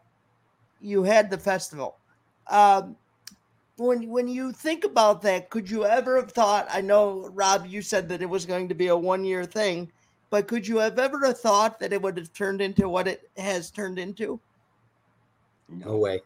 you 0.80 1.02
had 1.02 1.30
the 1.30 1.38
festival. 1.38 1.96
Um, 2.48 2.96
when 3.76 4.08
when 4.08 4.28
you 4.28 4.52
think 4.52 4.84
about 4.84 5.22
that, 5.22 5.48
could 5.48 5.68
you 5.68 5.84
ever 5.84 6.16
have 6.16 6.30
thought? 6.30 6.66
I 6.70 6.80
know, 6.80 7.30
Rob, 7.32 7.66
you 7.66 7.82
said 7.82 8.08
that 8.10 8.20
it 8.20 8.28
was 8.28 8.44
going 8.44 8.68
to 8.68 8.74
be 8.74 8.88
a 8.88 8.96
one 8.96 9.24
year 9.24 9.44
thing 9.44 9.90
but 10.32 10.48
could 10.48 10.66
you 10.66 10.78
have 10.78 10.98
ever 10.98 11.26
have 11.26 11.38
thought 11.38 11.78
that 11.78 11.92
it 11.92 12.00
would 12.00 12.16
have 12.16 12.32
turned 12.32 12.62
into 12.62 12.88
what 12.88 13.06
it 13.06 13.30
has 13.36 13.70
turned 13.70 13.98
into? 13.98 14.40
No 15.68 15.98
way, 15.98 16.22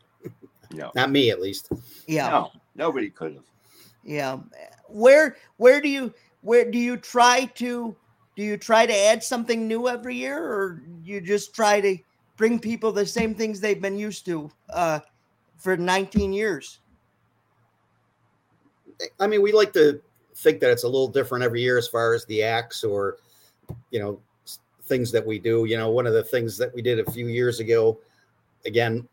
no 0.70 0.92
not 0.94 1.11
me 1.11 1.30
at 1.32 1.40
least. 1.40 1.70
Yeah, 2.06 2.28
no 2.28 2.52
nobody 2.76 3.11
could 3.11 3.35
have 3.35 3.42
yeah. 4.04 4.38
Where 4.88 5.37
where 5.57 5.81
do 5.81 5.88
you 5.88 6.12
where 6.43 6.71
do 6.71 6.78
you 6.78 6.97
try 6.97 7.47
to 7.57 7.97
do 8.37 8.43
you 8.43 8.57
try 8.57 8.87
to 8.87 8.95
add 8.95 9.25
something 9.25 9.66
new 9.66 9.88
every 9.88 10.14
year, 10.14 10.38
or 10.38 10.83
you 11.02 11.21
just 11.21 11.55
try 11.55 11.81
to 11.81 11.97
bring 12.37 12.59
people 12.59 12.93
the 12.93 13.07
same 13.07 13.35
things 13.35 13.61
they've 13.61 13.81
been 13.81 13.99
used 13.99 14.26
to 14.26 14.50
uh, 14.71 15.00
for 15.57 15.76
19 15.76 16.33
years? 16.35 16.81
I 19.19 19.26
mean, 19.26 19.43
we 19.43 19.52
like 19.52 19.73
to 19.73 20.00
think 20.37 20.61
that 20.61 20.71
it's 20.71 20.85
a 20.85 20.87
little 20.87 21.09
different 21.09 21.45
every 21.45 21.62
year 21.62 21.78
as 21.78 21.88
far 21.88 22.14
as 22.14 22.26
the 22.26 22.43
acts 22.43 22.85
or, 22.85 23.16
you 23.90 23.99
know, 23.99 24.21
things 24.83 25.11
that 25.12 25.25
we 25.25 25.38
do. 25.38 25.64
You 25.64 25.78
know, 25.78 25.90
one 25.90 26.07
of 26.07 26.12
the 26.12 26.23
things 26.23 26.59
that 26.59 26.75
we 26.75 26.83
did 26.83 26.99
a 26.99 27.11
few 27.11 27.28
years 27.28 27.61
ago, 27.61 27.99
again, 28.66 29.09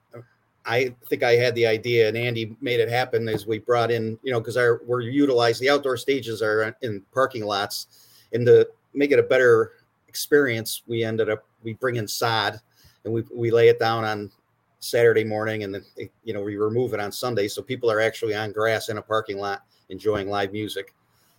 I 0.65 0.95
think 1.09 1.23
I 1.23 1.33
had 1.33 1.55
the 1.55 1.67
idea 1.67 2.07
and 2.07 2.15
Andy 2.15 2.55
made 2.61 2.79
it 2.79 2.89
happen 2.89 3.27
as 3.27 3.45
we 3.45 3.59
brought 3.59 3.91
in, 3.91 4.17
you 4.23 4.31
know, 4.31 4.39
because 4.39 4.57
our 4.57 4.81
we're 4.85 5.01
utilized 5.01 5.59
the 5.61 5.69
outdoor 5.69 5.97
stages 5.97 6.41
are 6.41 6.75
in 6.81 7.01
parking 7.13 7.45
lots, 7.45 8.07
and 8.31 8.45
to 8.45 8.67
make 8.93 9.11
it 9.11 9.19
a 9.19 9.23
better 9.23 9.73
experience, 10.07 10.83
we 10.87 11.03
ended 11.03 11.29
up 11.29 11.43
we 11.63 11.73
bring 11.73 11.97
in 11.97 12.07
sod 12.07 12.59
and 13.03 13.13
we 13.13 13.23
we 13.33 13.51
lay 13.51 13.67
it 13.67 13.79
down 13.79 14.05
on 14.05 14.31
Saturday 14.79 15.23
morning 15.23 15.63
and 15.63 15.75
then 15.75 15.85
eh, 15.99 16.07
you 16.23 16.33
know 16.33 16.41
we 16.41 16.55
remove 16.55 16.93
it 16.93 16.99
on 16.99 17.11
Sunday, 17.11 17.47
so 17.47 17.61
people 17.61 17.91
are 17.91 17.99
actually 17.99 18.35
on 18.35 18.51
grass 18.51 18.89
in 18.89 18.97
a 18.97 19.01
parking 19.01 19.37
lot 19.37 19.63
enjoying 19.89 20.29
live 20.29 20.51
music. 20.53 20.93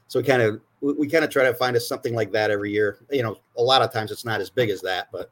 So 0.08 0.20
we 0.20 0.24
kind 0.24 0.42
of 0.42 0.60
we, 0.80 0.92
we 0.92 1.08
kind 1.08 1.24
of 1.24 1.30
try 1.30 1.44
to 1.44 1.54
find 1.54 1.76
us 1.76 1.88
something 1.88 2.14
like 2.14 2.30
that 2.32 2.50
every 2.50 2.72
year. 2.72 2.98
You 3.10 3.22
know, 3.22 3.38
a 3.56 3.62
lot 3.62 3.80
of 3.80 3.92
times 3.92 4.12
it's 4.12 4.24
not 4.24 4.40
as 4.40 4.50
big 4.50 4.68
as 4.68 4.80
that, 4.82 5.08
but 5.12 5.30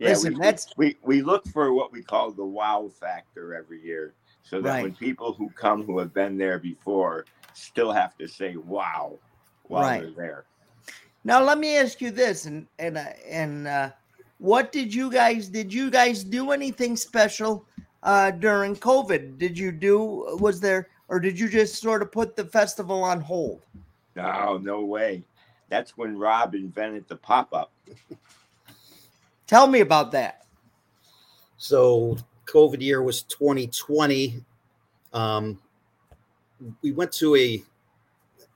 yeah 0.00 0.08
Listen, 0.08 0.32
we, 0.34 0.40
that's- 0.40 0.66
we 0.76 0.96
we 1.02 1.22
look 1.22 1.46
for 1.48 1.72
what 1.72 1.92
we 1.92 2.02
call 2.02 2.32
the 2.32 2.44
wow 2.44 2.88
factor 2.88 3.54
every 3.54 3.80
year 3.84 4.14
so 4.42 4.60
that 4.60 4.70
Right. 4.70 4.82
when 4.82 4.94
people 4.94 5.32
who 5.32 5.48
come 5.50 5.84
who 5.84 5.98
have 5.98 6.12
been 6.14 6.36
there 6.38 6.58
before 6.58 7.26
still 7.52 7.92
have 7.92 8.16
to 8.18 8.26
say 8.26 8.56
wow 8.56 9.18
while 9.68 9.82
Right. 9.82 10.00
they're 10.02 10.10
there 10.26 10.44
Now 11.24 11.42
let 11.44 11.58
me 11.58 11.76
ask 11.76 12.00
you 12.00 12.10
this, 12.10 12.46
and 12.46 12.66
and 12.78 12.96
uh, 12.96 13.04
and 13.28 13.68
uh, 13.68 13.90
what 14.38 14.72
did 14.72 14.92
you 14.94 15.10
guys 15.12 15.48
did 15.48 15.72
you 15.72 15.90
guys 15.90 16.24
do 16.24 16.50
anything 16.50 16.96
special 16.96 17.66
uh, 18.02 18.30
during 18.30 18.74
COVID? 18.74 19.36
Did 19.36 19.58
you 19.58 19.70
do 19.70 19.98
was 20.40 20.60
there 20.60 20.88
or 21.08 21.20
did 21.20 21.38
you 21.38 21.46
just 21.48 21.74
sort 21.78 22.00
of 22.00 22.10
put 22.10 22.36
the 22.36 22.44
festival 22.46 23.04
on 23.04 23.20
hold? 23.20 23.60
no 24.16 24.56
no 24.58 24.82
way 24.84 25.22
that's 25.68 25.96
when 25.98 26.18
rob 26.18 26.54
invented 26.54 27.06
the 27.08 27.16
pop-up 27.16 27.70
Tell 29.50 29.66
me 29.66 29.80
about 29.80 30.12
that. 30.12 30.44
So 31.58 32.16
COVID 32.46 32.80
year 32.80 33.02
was 33.02 33.22
2020. 33.22 34.44
Um, 35.12 35.58
we 36.82 36.92
went 36.92 37.10
to 37.14 37.34
a 37.34 37.60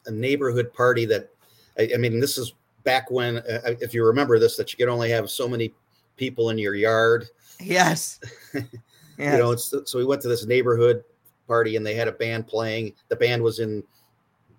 a 0.07 0.13
neighborhood 0.13 0.73
party 0.73 1.05
that 1.07 1.31
I, 1.77 1.91
I 1.95 1.97
mean, 1.97 2.21
this 2.21 2.39
is 2.39 2.55
back 2.85 3.11
when, 3.11 3.39
uh, 3.39 3.75
if 3.81 3.93
you 3.93 4.07
remember 4.07 4.39
this, 4.39 4.57
that 4.57 4.73
you 4.73 4.77
could 4.77 4.89
only 4.89 5.11
have 5.11 5.29
so 5.29 5.49
many 5.49 5.75
people 6.17 6.51
in 6.51 6.59
your 6.59 6.77
yard. 6.77 7.27
Yes. 7.59 8.21
yes. 8.53 8.65
You 9.19 9.39
know, 9.39 9.51
it's, 9.51 9.73
so 9.85 9.99
we 9.99 10.05
went 10.05 10.23
to 10.23 10.29
this 10.29 10.45
neighborhood 10.45 11.03
party 11.49 11.75
and 11.75 11.85
they 11.85 11.95
had 11.95 12.09
a 12.09 12.13
band 12.13 12.47
playing. 12.47 12.95
The 13.09 13.17
band 13.17 13.43
was 13.43 13.59
in 13.59 13.83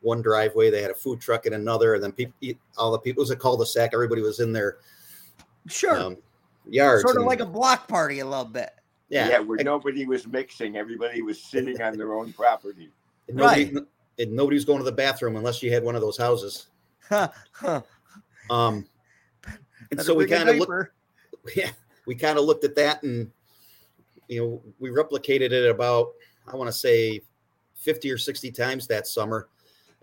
one 0.01 0.21
driveway. 0.21 0.69
They 0.69 0.81
had 0.81 0.91
a 0.91 0.95
food 0.95 1.21
truck 1.21 1.45
in 1.45 1.53
another, 1.53 1.93
and 1.93 2.03
then 2.03 2.13
people, 2.13 2.59
all 2.77 2.91
the 2.91 2.99
people 2.99 3.21
it 3.21 3.23
was 3.23 3.31
a 3.31 3.35
cul-de-sac. 3.35 3.91
Everybody 3.93 4.21
was 4.21 4.39
in 4.39 4.53
their 4.53 4.77
sure. 5.67 5.99
um, 5.99 6.17
yards. 6.67 7.01
sort 7.01 7.15
of 7.15 7.21
and- 7.21 7.27
like 7.27 7.39
a 7.39 7.45
block 7.45 7.87
party 7.87 8.19
a 8.19 8.25
little 8.25 8.45
bit. 8.45 8.71
yeah, 9.09 9.29
yeah 9.29 9.39
where 9.39 9.63
nobody 9.63 10.05
was 10.05 10.27
mixing 10.27 10.75
everybody 10.77 11.21
was 11.21 11.41
sitting 11.41 11.81
on 11.81 11.97
their 11.97 12.13
own 12.13 12.33
property 12.33 12.89
And 13.27 13.37
nobody, 13.37 13.73
and 14.17 14.31
nobody 14.33 14.55
was 14.55 14.65
going 14.65 14.79
to 14.79 14.83
the 14.83 14.91
bathroom 14.91 15.35
unless 15.35 15.61
you 15.61 15.71
had 15.71 15.83
one 15.83 15.95
of 15.95 16.01
those 16.01 16.17
houses. 16.17 16.67
Huh, 17.07 17.29
huh. 17.51 17.81
Um, 18.49 18.85
and 19.45 19.57
Better 19.91 20.03
so 20.03 20.15
we 20.15 20.25
kind 20.25 20.49
of 20.49 20.55
looked, 20.57 20.91
yeah, 21.55 21.69
we 22.07 22.15
kind 22.15 22.39
of 22.39 22.45
looked 22.45 22.63
at 22.63 22.75
that, 22.75 23.03
and 23.03 23.31
you 24.27 24.41
know, 24.41 24.61
we 24.79 24.89
replicated 24.89 25.51
it 25.51 25.69
about 25.69 26.13
I 26.51 26.55
want 26.55 26.67
to 26.67 26.73
say 26.73 27.21
fifty 27.75 28.09
or 28.11 28.17
sixty 28.17 28.51
times 28.51 28.87
that 28.87 29.07
summer, 29.07 29.49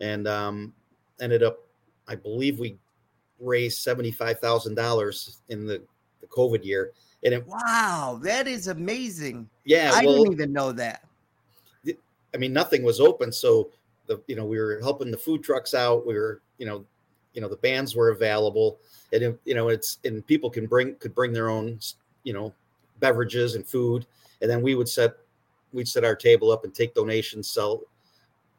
and 0.01 0.29
um, 0.29 0.73
ended 1.21 1.43
up, 1.43 1.59
I 2.07 2.15
believe 2.15 2.59
we 2.61 2.79
raised 3.43 3.81
seventy 3.81 4.11
five 4.11 4.39
thousand 4.39 4.75
dollars 4.75 5.39
in 5.49 5.67
the, 5.67 5.83
the 6.21 6.27
COVID 6.29 6.65
year, 6.65 6.93
and 7.25 7.35
it, 7.35 7.47
Wow, 7.47 8.19
that 8.23 8.47
is 8.47 8.69
amazing. 8.69 9.49
yeah, 9.65 9.91
I 9.95 10.05
well, 10.05 10.23
didn't 10.23 10.33
even 10.33 10.53
know 10.53 10.73
that. 10.73 11.05
I 12.35 12.39
mean, 12.39 12.53
nothing 12.53 12.83
was 12.83 13.01
open, 13.01 13.31
so 13.33 13.71
the 14.07 14.21
you 14.27 14.37
know 14.37 14.45
we 14.45 14.59
were 14.59 14.79
helping 14.81 15.11
the 15.11 15.19
food 15.19 15.43
trucks 15.43 15.75
out. 15.75 16.07
We 16.07 16.15
were 16.15 16.41
you 16.59 16.67
know, 16.67 16.85
you 17.35 17.41
know 17.41 17.49
the 17.49 17.57
bands 17.57 17.95
were 17.95 18.11
available, 18.11 18.79
and 19.13 19.23
it- 19.23 19.41
you 19.45 19.55
know 19.55 19.69
it's 19.69 19.99
and 20.05 20.27
people 20.27 20.51
can 20.51 20.67
bring 20.67 20.95
could 20.97 21.15
bring 21.15 21.33
their 21.33 21.51
own 21.51 21.79
you 22.25 22.33
know 22.33 22.55
beverages 23.01 23.55
and 23.55 23.67
food, 23.67 24.07
and 24.41 24.51
then 24.51 24.63
we 24.63 24.75
would 24.75 24.89
set 24.89 25.15
we'd 25.73 25.89
set 25.89 26.05
our 26.05 26.17
table 26.17 26.51
up 26.51 26.65
and 26.65 26.75
take 26.75 26.95
donations, 26.95 27.51
sell 27.51 27.83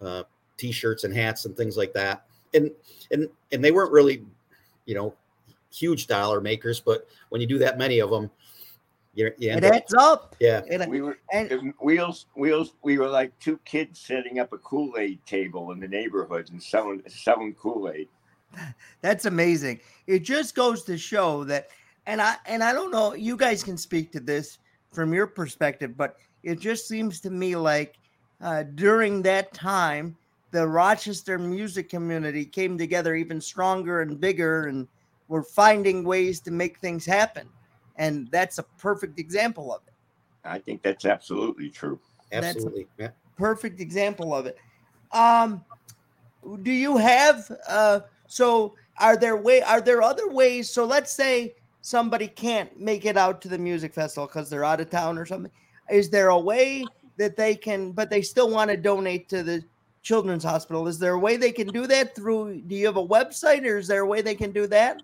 uh, 0.01 0.23
t-shirts 0.57 1.03
and 1.03 1.13
hats 1.13 1.45
and 1.45 1.55
things 1.55 1.77
like 1.77 1.93
that, 1.93 2.25
and 2.53 2.71
and 3.11 3.27
and 3.51 3.63
they 3.63 3.71
weren't 3.71 3.91
really 3.91 4.23
you 4.85 4.95
know 4.95 5.13
huge 5.71 6.07
dollar 6.07 6.39
makers, 6.39 6.79
but 6.79 7.07
when 7.29 7.41
you 7.41 7.47
do 7.47 7.57
that 7.57 7.77
many 7.77 7.99
of 7.99 8.09
them, 8.09 8.29
you 9.13 9.31
you 9.37 9.49
It 9.49 9.63
end 9.63 9.65
up, 9.65 9.73
adds 9.73 9.93
up. 9.95 10.35
yeah. 10.39 10.61
It, 10.67 10.87
we 10.89 11.01
were 11.01 11.17
and 11.31 11.51
And 11.51 11.73
wheels 11.81 12.27
wheels 12.35 12.73
we 12.83 12.97
were 12.97 13.09
like 13.09 13.37
two 13.39 13.57
kids 13.65 13.99
setting 13.99 14.39
up 14.39 14.53
a 14.53 14.57
kool-aid 14.59 15.25
table 15.25 15.71
in 15.71 15.79
the 15.79 15.87
neighborhood 15.87 16.49
and 16.51 16.61
selling 16.61 17.01
selling 17.07 17.53
kool-aid 17.55 18.07
That's 19.01 19.25
amazing. 19.25 19.79
It 20.07 20.19
just 20.19 20.55
goes 20.55 20.83
to 20.83 20.97
show 20.97 21.43
that, 21.45 21.69
and 22.05 22.21
I 22.21 22.35
and 22.45 22.63
I 22.63 22.71
don't 22.73 22.91
know. 22.91 23.13
You 23.13 23.35
guys 23.35 23.63
can 23.63 23.77
speak 23.77 24.11
to 24.11 24.19
this 24.19 24.59
from 24.91 25.13
your 25.13 25.25
perspective, 25.27 25.97
but 25.97 26.17
it 26.43 26.59
just 26.59 26.87
seems 26.87 27.19
to 27.21 27.29
me 27.31 27.55
like 27.55 27.95
uh, 28.41 28.63
during 28.75 29.21
that 29.23 29.53
time, 29.53 30.15
the 30.53 30.65
Rochester 30.65 31.37
music 31.39 31.89
community 31.89 32.45
came 32.45 32.77
together 32.77 33.15
even 33.15 33.41
stronger 33.41 34.01
and 34.01 34.19
bigger, 34.21 34.67
and 34.67 34.87
were 35.27 35.43
finding 35.43 36.03
ways 36.03 36.39
to 36.41 36.51
make 36.51 36.77
things 36.77 37.05
happen. 37.05 37.49
And 37.97 38.29
that's 38.31 38.59
a 38.59 38.63
perfect 38.77 39.19
example 39.19 39.73
of 39.73 39.81
it. 39.87 39.93
i 40.45 40.59
think 40.59 40.81
that's 40.81 41.05
absolutely 41.05 41.69
true 41.69 41.99
That's- 42.31 42.55
Absolutely. 42.55 42.87
Yeah. 42.97 43.09
perfect 43.37 43.79
example 43.81 44.33
of 44.33 44.45
it. 44.45 44.57
Um, 45.11 45.63
do 46.61 46.71
you 46.71 46.97
have 46.97 47.51
uh, 47.67 48.01
so 48.27 48.75
are 48.99 49.17
there 49.17 49.37
way 49.37 49.61
are 49.63 49.81
there 49.81 50.01
other 50.01 50.29
ways? 50.29 50.69
So 50.69 50.85
let's 50.85 51.11
say 51.11 51.55
somebody 51.81 52.27
can't 52.27 52.79
make 52.79 53.05
it 53.05 53.17
out 53.17 53.41
to 53.41 53.47
the 53.47 53.57
music 53.57 53.93
festival 53.93 54.27
because 54.27 54.49
they're 54.49 54.65
out 54.65 54.81
of 54.81 54.89
town 54.89 55.17
or 55.17 55.25
something. 55.25 55.51
Is 55.89 56.09
there 56.09 56.29
a 56.29 56.39
way 56.39 56.85
that 57.17 57.35
they 57.37 57.55
can, 57.55 57.91
but 57.91 58.09
they 58.09 58.21
still 58.21 58.49
want 58.49 58.69
to 58.71 58.77
donate 58.77 59.29
to 59.29 59.43
the 59.43 59.63
children's 60.03 60.43
hospital? 60.43 60.87
Is 60.87 60.99
there 60.99 61.13
a 61.13 61.19
way 61.19 61.37
they 61.37 61.51
can 61.51 61.67
do 61.67 61.87
that 61.87 62.15
through? 62.15 62.61
Do 62.61 62.75
you 62.75 62.85
have 62.85 62.97
a 62.97 63.07
website, 63.07 63.65
or 63.65 63.77
is 63.77 63.87
there 63.87 64.01
a 64.01 64.05
way 64.05 64.21
they 64.21 64.35
can 64.35 64.51
do 64.51 64.67
that? 64.67 65.01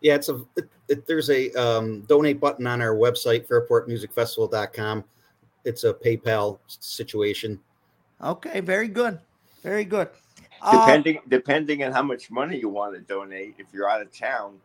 Yeah, 0.00 0.14
it's 0.14 0.28
a 0.28 0.42
it, 0.56 0.68
it, 0.88 1.06
there's 1.06 1.30
a 1.30 1.50
um, 1.54 2.02
donate 2.02 2.38
button 2.38 2.66
on 2.66 2.80
our 2.80 2.94
website, 2.94 3.48
fairportmusicfestival.com. 3.48 5.04
It's 5.64 5.82
a 5.82 5.92
PayPal 5.92 6.60
situation. 6.68 7.58
Okay, 8.22 8.60
very 8.60 8.88
good, 8.88 9.18
very 9.62 9.84
good. 9.84 10.08
Depending 10.70 11.18
uh, 11.18 11.22
depending 11.28 11.84
on 11.84 11.92
how 11.92 12.02
much 12.02 12.30
money 12.30 12.58
you 12.58 12.68
want 12.68 12.94
to 12.94 13.00
donate, 13.00 13.56
if 13.58 13.66
you're 13.72 13.88
out 13.88 14.02
of 14.02 14.16
town, 14.16 14.58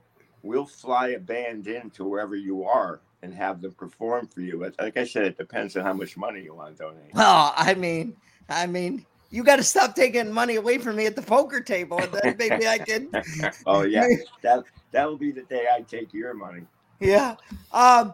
we'll 0.44 0.66
fly 0.66 1.10
a 1.10 1.20
band 1.20 1.68
in 1.68 1.90
to 1.92 2.04
wherever 2.04 2.36
you 2.36 2.64
are 2.64 3.00
and 3.24 3.34
have 3.34 3.62
them 3.62 3.72
perform 3.72 4.28
for 4.28 4.42
you. 4.42 4.60
But 4.60 4.76
like 4.78 4.98
I 4.98 5.06
said, 5.06 5.26
it 5.26 5.38
depends 5.38 5.76
on 5.78 5.84
how 5.84 5.94
much 5.94 6.18
money 6.18 6.42
you 6.44 6.54
want 6.54 6.78
to 6.78 6.84
donate. 6.84 7.12
Oh, 7.16 7.54
I 7.56 7.74
mean, 7.74 8.16
I 8.50 8.68
mean, 8.68 9.06
you 9.32 9.44
got 9.44 9.56
to 9.56 9.64
stop 9.64 9.96
taking 9.96 10.32
money 10.32 10.58
away 10.58 10.78
from 10.78 10.98
me 10.98 11.06
at 11.06 11.16
the 11.16 11.22
poker 11.22 11.62
table, 11.62 11.98
and 12.00 12.12
then 12.12 12.36
maybe 12.38 12.68
I 12.68 12.78
can. 12.78 13.10
oh 13.66 13.84
yeah, 13.84 14.06
that 14.42 14.66
that 14.92 15.08
will 15.08 15.18
be 15.18 15.32
the 15.32 15.44
day 15.44 15.66
I 15.74 15.82
take 15.82 16.14
your 16.14 16.34
money. 16.34 16.64
Yeah. 17.00 17.36
Um, 17.72 18.14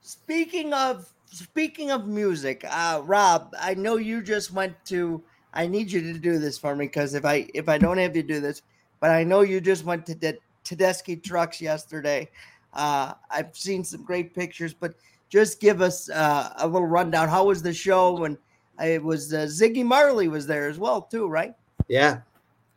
speaking 0.00 0.72
of 0.72 1.12
speaking 1.26 1.90
of 1.90 2.06
music, 2.06 2.64
uh, 2.70 3.02
Rob, 3.04 3.52
I 3.60 3.74
know 3.74 3.96
you 3.96 4.22
just 4.22 4.52
went 4.52 4.74
to. 4.86 5.22
I 5.52 5.66
need 5.66 5.90
you 5.90 6.00
to 6.12 6.18
do 6.18 6.38
this 6.38 6.56
for 6.56 6.76
me 6.76 6.86
because 6.86 7.14
if 7.14 7.24
I 7.24 7.48
if 7.52 7.68
I 7.68 7.78
don't 7.78 7.98
have 7.98 8.14
you 8.14 8.22
do 8.22 8.40
this, 8.40 8.62
but 9.00 9.10
I 9.10 9.24
know 9.24 9.40
you 9.40 9.60
just 9.60 9.84
went 9.84 10.06
to 10.06 10.14
the 10.14 10.38
Tedeschi 10.64 11.22
Trucks 11.22 11.60
yesterday. 11.60 12.28
Uh, 12.76 13.14
I've 13.30 13.56
seen 13.56 13.82
some 13.82 14.04
great 14.04 14.34
pictures, 14.34 14.74
but 14.74 14.94
just 15.28 15.60
give 15.60 15.82
us 15.82 16.08
uh, 16.10 16.52
a 16.58 16.66
little 16.66 16.86
rundown. 16.86 17.28
How 17.28 17.46
was 17.46 17.62
the 17.62 17.72
show? 17.72 18.24
And 18.24 18.36
it 18.80 19.02
was 19.02 19.32
uh, 19.32 19.46
Ziggy 19.46 19.84
Marley 19.84 20.28
was 20.28 20.46
there 20.46 20.68
as 20.68 20.78
well, 20.78 21.02
too, 21.02 21.26
right? 21.26 21.54
Yeah, 21.88 22.20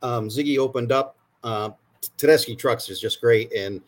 um, 0.01 0.29
Ziggy 0.29 0.57
opened 0.57 0.91
up. 0.91 1.17
Uh, 1.43 1.71
Tedeschi 2.17 2.57
Trucks 2.57 2.89
is 2.89 2.99
just 2.99 3.21
great. 3.21 3.51
And 3.53 3.81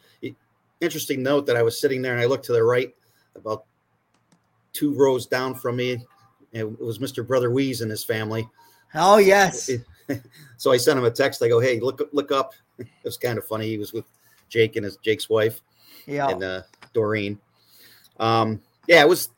interesting 0.82 1.24
note 1.24 1.45
that 1.45 1.56
I 1.56 1.63
was 1.63 1.80
sitting 1.80 2.02
there 2.02 2.13
and 2.13 2.21
I 2.21 2.26
looked 2.26 2.45
to 2.45 2.54
the 2.54 2.63
right 2.63 2.93
about 3.36 3.63
two 4.74 4.93
rows 4.93 5.26
down 5.28 5.56
from 5.56 5.78
me. 5.78 5.93
And 5.93 6.06
it 6.54 6.82
was 6.82 7.00
Mr. 7.00 7.26
Brother 7.26 7.50
Weeze 7.50 7.82
and 7.82 7.89
his 7.89 8.04
family. 8.04 8.50
Oh, 8.93 9.17
yes. 9.17 9.69
so 10.58 10.71
I 10.71 10.78
sent 10.78 11.00
him 11.00 11.06
a 11.06 11.12
text. 11.12 11.41
I 11.41 11.47
go, 11.47 11.60
hey, 11.60 11.80
look, 11.80 12.02
look 12.12 12.32
up. 12.32 12.54
It 12.80 12.88
was 13.04 13.17
kind 13.17 13.38
of 13.38 13.45
funny. 13.45 13.67
He 13.67 13.78
was 13.78 13.93
with 13.93 14.06
Jake 14.50 14.76
and 14.76 14.84
his 14.84 14.97
Jake's 14.97 15.30
wife. 15.30 15.62
Yeah. 16.06 16.30
And 16.30 16.44
uh, 16.44 16.62
Doreen. 16.94 17.40
Um, 18.20 18.62
yeah, 18.88 19.02
it 19.02 19.08
was 19.08 19.30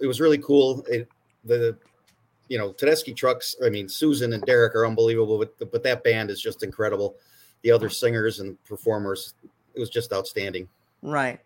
it 0.00 0.06
was 0.06 0.20
really 0.20 0.38
cool. 0.38 0.84
It, 0.88 1.08
the 1.44 1.76
you 2.48 2.58
know 2.58 2.72
Tedeschi 2.72 3.14
trucks. 3.14 3.56
I 3.64 3.68
mean, 3.68 3.88
Susan 3.88 4.32
and 4.32 4.42
Derek 4.44 4.74
are 4.74 4.86
unbelievable, 4.86 5.38
but 5.38 5.70
but 5.70 5.82
that 5.82 6.04
band 6.04 6.30
is 6.30 6.40
just 6.40 6.62
incredible 6.62 7.16
the 7.62 7.70
other 7.70 7.88
singers 7.88 8.40
and 8.40 8.62
performers. 8.64 9.34
It 9.74 9.80
was 9.80 9.90
just 9.90 10.12
outstanding. 10.12 10.68
Right. 11.02 11.40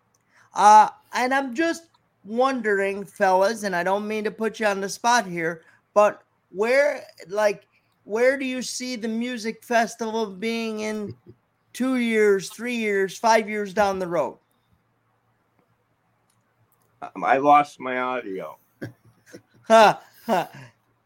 Uh, 0.54 0.88
and 1.14 1.32
I'm 1.32 1.54
just 1.54 1.84
wondering, 2.24 3.04
fellas, 3.04 3.62
and 3.62 3.74
I 3.74 3.82
don't 3.82 4.06
mean 4.06 4.24
to 4.24 4.30
put 4.30 4.60
you 4.60 4.66
on 4.66 4.80
the 4.80 4.88
spot 4.88 5.26
here, 5.26 5.62
but 5.94 6.22
where, 6.50 7.02
like, 7.28 7.66
where 8.04 8.38
do 8.38 8.44
you 8.44 8.62
see 8.62 8.96
the 8.96 9.08
music 9.08 9.64
festival 9.64 10.26
being 10.26 10.80
in 10.80 11.14
two 11.72 11.96
years, 11.96 12.48
three 12.50 12.76
years, 12.76 13.16
five 13.16 13.48
years 13.48 13.72
down 13.74 13.98
the 13.98 14.08
road? 14.08 14.38
Um, 17.02 17.24
I 17.24 17.38
lost 17.38 17.80
my 17.80 17.98
audio. 17.98 18.58
huh, 19.62 19.98
huh. 20.26 20.46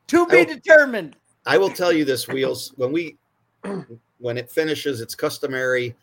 To 0.09 0.27
be 0.27 0.39
I 0.39 0.41
will, 0.41 0.47
determined. 0.47 1.17
I 1.47 1.59
will 1.59 1.71
tell 1.71 1.93
you 1.93 2.05
this, 2.05 2.29
Wheels. 2.29 2.73
When 2.77 2.93
we 2.93 3.17
when 4.19 4.39
it 4.39 4.51
finishes, 4.51 5.01
it's 5.01 5.15
customary 5.15 5.95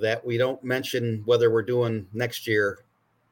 that 0.00 0.24
we 0.24 0.38
don't 0.38 0.62
mention 0.62 1.22
whether 1.24 1.50
we're 1.50 1.62
doing 1.62 2.06
next 2.12 2.46
year 2.46 2.80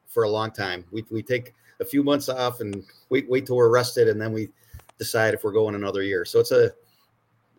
for 0.06 0.24
a 0.24 0.28
long 0.28 0.50
time. 0.50 0.84
We, 0.90 1.04
we 1.10 1.22
take 1.22 1.54
a 1.80 1.84
few 1.84 2.02
months 2.02 2.28
off 2.28 2.60
and 2.60 2.84
wait 3.08 3.28
wait 3.28 3.46
till 3.46 3.56
we're 3.56 3.70
rested, 3.70 4.08
and 4.08 4.20
then 4.20 4.32
we 4.32 4.48
decide 4.98 5.34
if 5.34 5.44
we're 5.44 5.52
going 5.52 5.74
another 5.74 6.02
year. 6.02 6.24
So 6.24 6.40
it's 6.40 6.52
a 6.52 6.72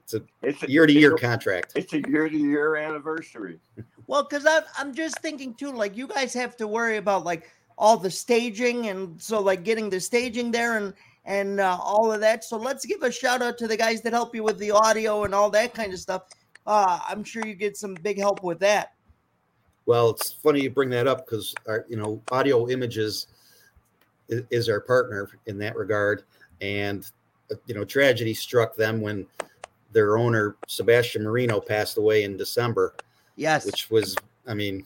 it's 0.03 0.13
a 0.13 0.21
it's 0.41 0.63
year 0.63 0.85
to 0.85 0.93
year 0.93 1.15
contract. 1.15 1.73
It's 1.75 1.93
a 1.93 2.01
year 2.07 2.27
to 2.27 2.37
year 2.37 2.75
anniversary. 2.75 3.59
Well, 4.07 4.23
because 4.23 4.45
I'm 4.45 4.63
I'm 4.77 4.93
just 4.93 5.19
thinking 5.19 5.53
too, 5.53 5.71
like 5.71 5.95
you 5.95 6.07
guys 6.07 6.33
have 6.33 6.57
to 6.57 6.67
worry 6.67 6.97
about 6.97 7.23
like 7.23 7.49
all 7.77 7.97
the 7.97 8.11
staging, 8.11 8.87
and 8.87 9.21
so 9.21 9.39
like 9.39 9.63
getting 9.63 9.89
the 9.89 9.99
staging 9.99 10.51
there 10.51 10.77
and 10.77 10.93
and 11.25 11.59
uh, 11.59 11.77
all 11.81 12.11
of 12.11 12.19
that. 12.21 12.43
So 12.43 12.57
let's 12.57 12.85
give 12.85 13.03
a 13.03 13.11
shout 13.11 13.41
out 13.41 13.57
to 13.59 13.67
the 13.67 13.77
guys 13.77 14.01
that 14.01 14.13
help 14.13 14.35
you 14.35 14.43
with 14.43 14.57
the 14.57 14.71
audio 14.71 15.23
and 15.23 15.35
all 15.35 15.49
that 15.51 15.73
kind 15.73 15.93
of 15.93 15.99
stuff. 15.99 16.23
Uh, 16.65 16.99
I'm 17.07 17.23
sure 17.23 17.45
you 17.45 17.53
get 17.53 17.77
some 17.77 17.95
big 17.95 18.17
help 18.17 18.43
with 18.43 18.59
that. 18.59 18.93
Well, 19.85 20.11
it's 20.11 20.31
funny 20.31 20.61
you 20.61 20.69
bring 20.69 20.89
that 20.91 21.07
up 21.07 21.25
because 21.25 21.55
our, 21.67 21.85
you 21.89 21.97
know, 21.97 22.21
audio 22.31 22.69
images 22.69 23.27
is, 24.29 24.43
is 24.51 24.69
our 24.69 24.79
partner 24.79 25.29
in 25.47 25.57
that 25.59 25.75
regard, 25.75 26.23
and 26.61 27.09
uh, 27.51 27.55
you 27.65 27.75
know, 27.75 27.83
tragedy 27.83 28.33
struck 28.33 28.75
them 28.75 29.01
when 29.01 29.25
their 29.91 30.17
owner 30.17 30.55
Sebastian 30.67 31.23
Marino 31.23 31.59
passed 31.59 31.97
away 31.97 32.23
in 32.23 32.37
December. 32.37 32.95
Yes, 33.35 33.65
which 33.65 33.89
was, 33.89 34.15
I 34.47 34.53
mean, 34.53 34.85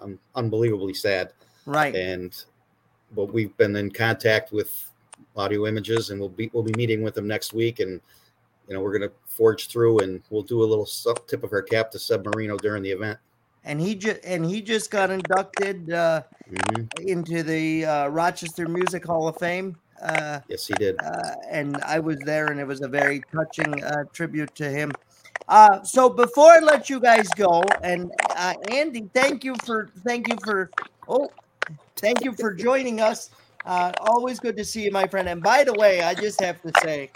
um, 0.00 0.18
unbelievably 0.34 0.94
sad. 0.94 1.32
Right, 1.66 1.94
and 1.94 2.34
but 3.14 3.32
we've 3.32 3.56
been 3.56 3.76
in 3.76 3.90
contact 3.90 4.52
with 4.52 4.90
audio 5.36 5.66
images, 5.66 6.10
and 6.10 6.20
we'll 6.20 6.28
be 6.28 6.50
we'll 6.52 6.62
be 6.62 6.74
meeting 6.76 7.02
with 7.02 7.14
them 7.14 7.26
next 7.26 7.52
week, 7.52 7.80
and 7.80 8.00
you 8.66 8.74
know 8.74 8.80
we're 8.80 8.96
going 8.96 9.08
to 9.08 9.14
forge 9.26 9.68
through, 9.68 10.00
and 10.00 10.22
we'll 10.30 10.42
do 10.42 10.62
a 10.62 10.64
little 10.64 10.86
tip 11.26 11.44
of 11.44 11.52
our 11.52 11.62
cap 11.62 11.90
to 11.92 11.98
Seb 11.98 12.26
Marino 12.26 12.56
during 12.56 12.82
the 12.82 12.90
event. 12.90 13.18
And 13.64 13.80
he 13.80 13.94
just 13.94 14.20
and 14.24 14.44
he 14.44 14.62
just 14.62 14.90
got 14.90 15.10
inducted 15.10 15.92
uh, 15.92 16.22
mm-hmm. 16.50 17.08
into 17.08 17.42
the 17.42 17.84
uh, 17.84 18.08
Rochester 18.08 18.66
Music 18.66 19.04
Hall 19.04 19.28
of 19.28 19.36
Fame. 19.36 19.76
Uh, 20.02 20.40
yes, 20.48 20.66
he 20.66 20.74
did. 20.74 20.96
Uh, 21.00 21.34
and 21.50 21.76
I 21.78 21.98
was 21.98 22.16
there, 22.24 22.46
and 22.46 22.60
it 22.60 22.66
was 22.66 22.82
a 22.82 22.88
very 22.88 23.22
touching 23.32 23.82
uh, 23.82 24.04
tribute 24.12 24.54
to 24.56 24.68
him. 24.68 24.92
Uh, 25.48 25.82
so 25.82 26.08
before 26.10 26.50
I 26.50 26.58
let 26.58 26.90
you 26.90 27.00
guys 27.00 27.28
go, 27.30 27.62
and 27.82 28.10
uh, 28.36 28.54
Andy, 28.70 29.08
thank 29.14 29.44
you 29.44 29.54
for 29.64 29.88
thank 30.04 30.28
you 30.28 30.36
for 30.44 30.70
oh, 31.08 31.30
thank 31.96 32.22
you 32.22 32.32
for 32.32 32.52
joining 32.52 33.00
us. 33.00 33.30
Uh, 33.64 33.92
always 34.00 34.38
good 34.38 34.56
to 34.56 34.64
see 34.64 34.84
you, 34.84 34.90
my 34.90 35.06
friend. 35.06 35.28
And 35.28 35.42
by 35.42 35.64
the 35.64 35.72
way, 35.74 36.02
I 36.02 36.14
just 36.14 36.40
have 36.40 36.60
to 36.62 36.72
say, 36.82 37.10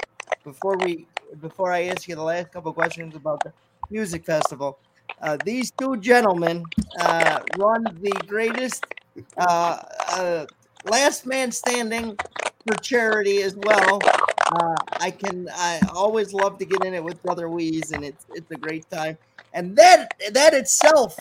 before 0.45 0.77
we 0.79 1.07
before 1.40 1.73
I 1.73 1.85
ask 1.85 2.09
you 2.09 2.14
the 2.14 2.23
last 2.23 2.53
couple 2.53 2.73
questions 2.73 3.14
about 3.14 3.42
the 3.45 3.53
music 3.90 4.25
festival, 4.25 4.79
uh, 5.21 5.37
these 5.45 5.71
two 5.71 5.97
gentlemen 5.99 6.64
uh, 7.01 7.40
run 7.59 7.85
the 8.01 8.12
greatest 8.27 8.85
uh, 9.37 9.79
uh, 10.09 10.47
last 10.85 11.27
man 11.27 11.53
standing 11.53 12.16
for 12.66 12.75
charity 12.77 13.42
as 13.42 13.57
well. 13.57 13.98
Uh, 14.05 14.75
I 15.01 15.11
can 15.11 15.48
I 15.53 15.81
always 15.94 16.33
love 16.33 16.59
to 16.59 16.64
get 16.64 16.85
in 16.85 16.94
it 16.94 17.03
with 17.03 17.22
Brother 17.22 17.48
Weeze, 17.48 17.92
and 17.92 18.05
it's 18.05 18.27
it's 18.35 18.51
a 18.51 18.57
great 18.57 18.88
time. 18.90 19.16
And 19.55 19.77
that 19.77 20.14
that 20.33 20.55
itself 20.55 21.18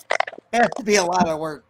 has 0.54 0.69
to 0.77 0.84
be 0.84 0.95
a 0.95 1.04
lot 1.04 1.27
of 1.27 1.39
work 1.39 1.65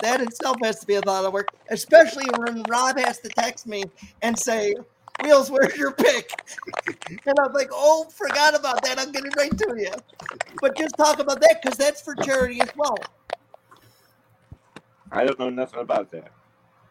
that 0.00 0.20
itself 0.20 0.56
has 0.62 0.80
to 0.80 0.86
be 0.86 0.94
a 0.94 1.00
lot 1.06 1.24
of 1.24 1.32
work, 1.32 1.48
especially 1.70 2.24
when 2.38 2.62
Rob 2.68 2.98
has 2.98 3.18
to 3.20 3.28
text 3.28 3.66
me 3.66 3.84
and 4.22 4.38
say, 4.38 4.74
Wheels, 5.22 5.50
where's 5.50 5.76
your 5.76 5.92
pick? 5.92 6.30
And 7.26 7.36
I'm 7.38 7.52
like, 7.52 7.68
oh, 7.70 8.06
forgot 8.10 8.58
about 8.58 8.82
that. 8.82 8.98
I'm 8.98 9.12
getting 9.12 9.30
right 9.36 9.56
to 9.56 9.74
you. 9.76 9.92
But 10.60 10.76
just 10.76 10.96
talk 10.96 11.18
about 11.18 11.40
that 11.40 11.60
because 11.62 11.76
that's 11.76 12.00
for 12.00 12.14
charity 12.16 12.60
as 12.60 12.70
well. 12.74 12.96
I 15.10 15.24
don't 15.24 15.38
know 15.38 15.50
nothing 15.50 15.80
about 15.80 16.10
that. 16.12 16.32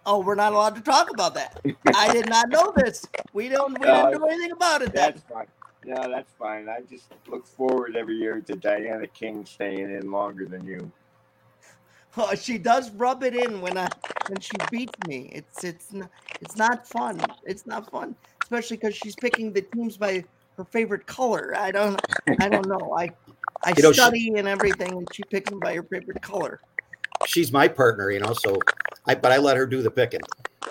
Oh, 0.05 0.19
we're 0.21 0.35
not 0.35 0.53
allowed 0.53 0.75
to 0.75 0.81
talk 0.81 1.11
about 1.11 1.35
that. 1.35 1.61
I 1.95 2.11
did 2.11 2.27
not 2.27 2.49
know 2.49 2.73
this. 2.75 3.05
We 3.33 3.49
don't. 3.49 3.79
We 3.79 3.85
no, 3.85 4.09
don't 4.09 4.19
know 4.19 4.27
anything 4.27 4.51
about 4.51 4.81
it. 4.81 4.93
That's 4.93 5.21
then. 5.21 5.37
fine. 5.37 5.47
No, 5.85 6.09
that's 6.09 6.31
fine. 6.37 6.69
I 6.69 6.81
just 6.89 7.11
look 7.27 7.45
forward 7.45 7.95
every 7.95 8.15
year 8.15 8.39
to 8.41 8.55
Diana 8.55 9.07
King 9.07 9.45
staying 9.45 9.79
in 9.79 10.11
longer 10.11 10.45
than 10.45 10.65
you. 10.65 10.91
Oh, 12.17 12.35
she 12.35 12.57
does 12.57 12.91
rub 12.91 13.23
it 13.23 13.35
in 13.35 13.61
when 13.61 13.77
I 13.77 13.87
when 14.27 14.39
she 14.39 14.51
beats 14.69 14.97
me. 15.07 15.29
It's 15.33 15.63
it's 15.63 15.93
not 15.93 16.09
it's 16.41 16.57
not 16.57 16.87
fun. 16.87 17.21
It's 17.45 17.65
not 17.65 17.89
fun, 17.89 18.15
especially 18.43 18.77
because 18.77 18.95
she's 18.95 19.15
picking 19.15 19.53
the 19.53 19.61
teams 19.61 19.97
by 19.97 20.23
her 20.57 20.65
favorite 20.65 21.05
color. 21.05 21.53
I 21.55 21.71
don't 21.71 22.01
I 22.41 22.49
don't 22.49 22.67
know. 22.67 22.95
I 22.97 23.11
I 23.63 23.73
you 23.77 23.83
know, 23.83 23.91
study 23.91 24.19
she, 24.19 24.33
and 24.35 24.47
everything, 24.47 24.91
and 24.91 25.07
she 25.13 25.23
picks 25.23 25.49
them 25.49 25.59
by 25.59 25.75
her 25.75 25.83
favorite 25.83 26.21
color. 26.21 26.59
She's 27.25 27.51
my 27.51 27.67
partner, 27.67 28.11
you 28.11 28.19
know. 28.19 28.33
So 28.33 28.57
I 29.07 29.15
but 29.15 29.31
I 29.31 29.37
let 29.37 29.57
her 29.57 29.65
do 29.65 29.81
the 29.81 29.91
picking. 29.91 30.21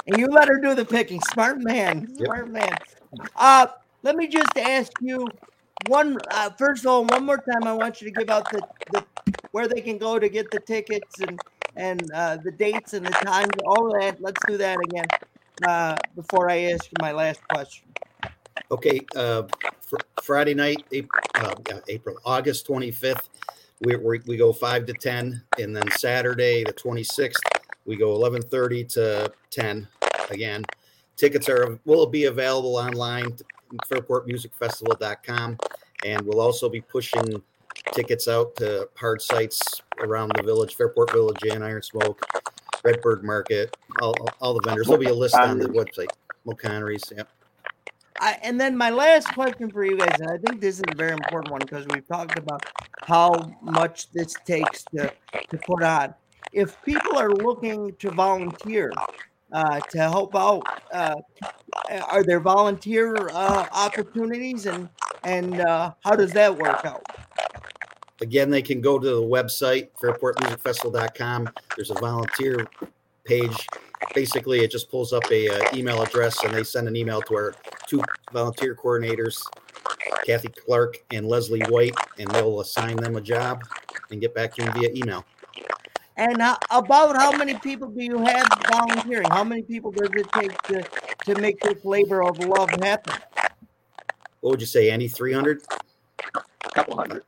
And 0.07 0.19
you 0.19 0.27
let 0.29 0.49
her 0.49 0.61
do 0.61 0.75
the 0.75 0.85
picking. 0.85 1.21
Smart 1.21 1.59
man. 1.63 2.07
Smart 2.17 2.47
yep. 2.47 2.55
man. 2.55 2.77
Uh 3.37 3.67
let 4.03 4.17
me 4.17 4.29
just 4.29 4.57
ask 4.57 4.91
you 5.01 5.29
one 5.89 6.19
uh, 6.31 6.51
first 6.59 6.85
of 6.85 6.91
all, 6.91 7.05
one 7.05 7.25
more 7.25 7.39
time, 7.39 7.67
I 7.67 7.73
want 7.73 8.01
you 8.01 8.11
to 8.11 8.15
give 8.15 8.31
out 8.31 8.51
the, 8.51 8.63
the 8.93 9.05
where 9.53 9.67
they 9.67 9.81
can 9.81 9.99
go 9.99 10.19
to 10.19 10.29
get 10.29 10.51
the 10.51 10.61
tickets 10.61 11.21
and 11.21 11.39
and 11.77 12.11
uh, 12.15 12.37
the 12.45 12.51
dates 12.51 12.95
and 12.95 13.07
the 13.07 13.13
times, 13.25 13.51
all 13.65 13.97
that. 14.01 14.21
Let's 14.21 14.45
do 14.47 14.57
that 14.59 14.79
again 14.81 15.07
uh, 15.67 15.97
before 16.15 16.51
I 16.51 16.73
ask 16.73 16.85
you 16.85 16.97
my 17.01 17.13
last 17.13 17.41
question. 17.49 17.89
Okay, 18.73 19.01
uh, 19.17 19.45
fr- 19.81 19.97
Friday 20.23 20.55
night, 20.55 20.85
April, 20.93 21.23
uh, 21.37 21.81
April, 21.89 22.17
August 22.25 22.69
25th, 22.69 23.29
we, 23.81 23.97
we, 23.97 24.21
we 24.27 24.37
go 24.37 24.53
5 24.53 24.87
to 24.87 24.95
10. 24.95 25.43
And 25.59 25.75
then 25.75 25.91
Saturday, 25.93 26.65
the 26.65 26.73
26th, 26.73 27.35
we 27.87 27.97
go 27.97 28.19
11.30 28.19 28.89
to 28.95 29.33
10 29.51 29.89
again. 30.31 30.65
Tickets 31.17 31.49
are 31.49 31.79
will 31.85 32.07
be 32.07 32.25
available 32.25 32.77
online, 32.77 33.37
fairportmusicfestival.com. 33.91 35.59
And 36.05 36.23
we'll 36.23 36.41
also 36.41 36.69
be 36.69 36.81
pushing 36.81 37.43
tickets 37.93 38.29
out 38.29 38.57
to 38.57 38.89
hard 38.97 39.21
sites 39.21 39.83
around 40.01 40.33
the 40.37 40.43
village, 40.43 40.77
Fairport 40.77 41.13
Village, 41.13 41.43
and 41.51 41.63
Iron 41.63 41.83
Smoke, 41.83 42.25
Redbird 42.83 43.23
Market, 43.23 43.77
all, 44.01 44.15
all 44.41 44.55
the 44.55 44.63
vendors. 44.65 44.87
There'll 44.87 45.01
be 45.01 45.09
a 45.09 45.15
list 45.15 45.35
on 45.35 45.59
the 45.59 45.69
website. 45.69 46.09
Mulconry's, 46.47 47.13
yep. 47.15 47.29
I, 48.19 48.39
and 48.43 48.61
then 48.61 48.77
my 48.77 48.91
last 48.91 49.29
question 49.35 49.71
for 49.71 49.85
you 49.85 49.97
guys, 49.97 50.21
and 50.21 50.31
I 50.31 50.37
think 50.39 50.61
this 50.61 50.77
is 50.77 50.85
a 50.91 50.95
very 50.95 51.13
important 51.13 51.51
one 51.51 51.61
because 51.61 51.87
we've 51.89 52.07
talked 52.07 52.39
about 52.39 52.63
how 53.03 53.51
much 53.63 54.11
this 54.13 54.35
takes 54.45 54.85
to, 54.97 55.13
to 55.49 55.59
put 55.59 55.83
on. 55.83 56.15
If 56.53 56.81
people 56.83 57.17
are 57.17 57.31
looking 57.31 57.95
to 57.97 58.11
volunteer 58.11 58.93
uh, 59.53 59.81
to 59.81 59.99
help 59.99 60.35
out, 60.35 60.63
uh, 60.93 61.17
are 62.09 62.25
there 62.25 62.41
volunteer 62.41 63.29
uh, 63.33 63.67
opportunities 63.73 64.67
and 64.67 64.89
and 65.25 65.61
uh, 65.61 65.93
how 66.03 66.17
does 66.17 66.33
that 66.33 66.57
work 66.57 66.85
out? 66.85 67.05
Again, 68.23 68.51
they 68.51 68.63
can 68.63 68.81
go 68.81 68.99
to 68.99 69.07
the 69.07 69.23
website, 69.23 69.89
fairportmusicfestival.com. 70.03 71.51
There's 71.77 71.91
a 71.91 71.95
volunteer 71.95 72.67
page. 73.25 73.67
Basically, 74.15 74.61
it 74.61 74.71
just 74.71 74.91
pulls 74.91 75.13
up 75.13 75.25
a 75.31 75.49
uh, 75.49 75.77
email 75.77 76.03
address 76.03 76.43
and 76.45 76.53
they 76.55 76.65
send 76.65 76.89
an 76.89 76.97
email 76.97 77.23
to 77.23 77.35
our 77.35 77.55
two 77.87 78.03
volunteer 78.33 78.75
coordinators, 78.75 79.43
Kathy 80.27 80.49
Clark 80.49 80.99
and 81.13 81.27
Leslie 81.27 81.63
White, 81.69 81.95
and 82.19 82.29
they'll 82.31 82.61
assign 82.61 82.97
them 82.97 83.17
a 83.17 83.21
job 83.21 83.63
and 84.11 84.21
get 84.21 84.35
back 84.35 84.55
to 84.55 84.65
you 84.65 84.73
via 84.73 84.91
email. 84.95 85.25
And 86.21 86.43
uh, 86.43 86.57
about 86.71 87.17
how 87.17 87.33
many 87.33 87.55
people 87.55 87.89
do 87.89 88.05
you 88.05 88.19
have 88.19 88.47
volunteering? 88.71 89.31
How 89.31 89.43
many 89.43 89.63
people 89.63 89.91
does 89.91 90.11
it 90.15 90.27
take 90.35 90.63
to, 90.65 90.85
to 91.25 91.41
make 91.41 91.59
this 91.63 91.83
labor 91.83 92.23
of 92.23 92.39
love 92.41 92.69
happen? 92.83 93.15
What 94.43 94.51
would 94.51 94.61
you 94.61 94.67
say, 94.67 94.91
Andy? 94.91 95.09
300? 95.09 95.63
A 96.35 96.71
couple 96.73 96.95
hundred. 96.95 97.25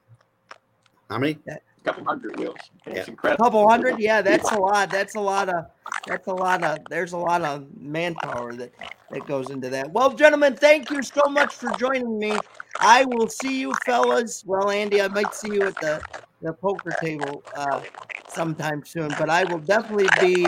How 1.08 1.18
many? 1.18 1.38
A 1.48 1.84
couple 1.84 2.04
hundred 2.04 2.38
wheels. 2.38 2.56
It's 2.86 2.96
Yeah. 3.08 3.12
incredible. 3.12 3.44
couple 3.44 3.68
hundred 3.68 3.98
yeah 3.98 4.20
that's 4.22 4.50
a 4.52 4.58
lot 4.58 4.90
that's 4.90 5.14
a 5.14 5.20
lot 5.20 5.48
of 5.48 5.64
that's 6.06 6.26
a 6.26 6.32
lot 6.32 6.62
of 6.62 6.78
there's 6.88 7.12
a 7.12 7.18
lot 7.18 7.42
of 7.42 7.66
manpower 7.80 8.52
that 8.54 8.72
that 9.10 9.26
goes 9.26 9.50
into 9.50 9.68
that 9.70 9.90
well 9.92 10.12
gentlemen 10.14 10.54
thank 10.54 10.90
you 10.90 11.02
so 11.02 11.22
much 11.30 11.54
for 11.54 11.70
joining 11.70 12.18
me 12.18 12.38
i 12.80 13.04
will 13.04 13.28
see 13.28 13.60
you 13.60 13.72
fellas 13.86 14.42
well 14.46 14.70
andy 14.70 15.00
i 15.00 15.08
might 15.08 15.34
see 15.34 15.52
you 15.52 15.62
at 15.66 15.78
the 15.80 16.02
the 16.42 16.52
poker 16.54 16.90
table 17.00 17.42
uh 17.56 17.80
sometime 18.28 18.82
soon 18.84 19.08
but 19.18 19.30
i 19.30 19.44
will 19.44 19.60
definitely 19.60 20.08
be 20.20 20.46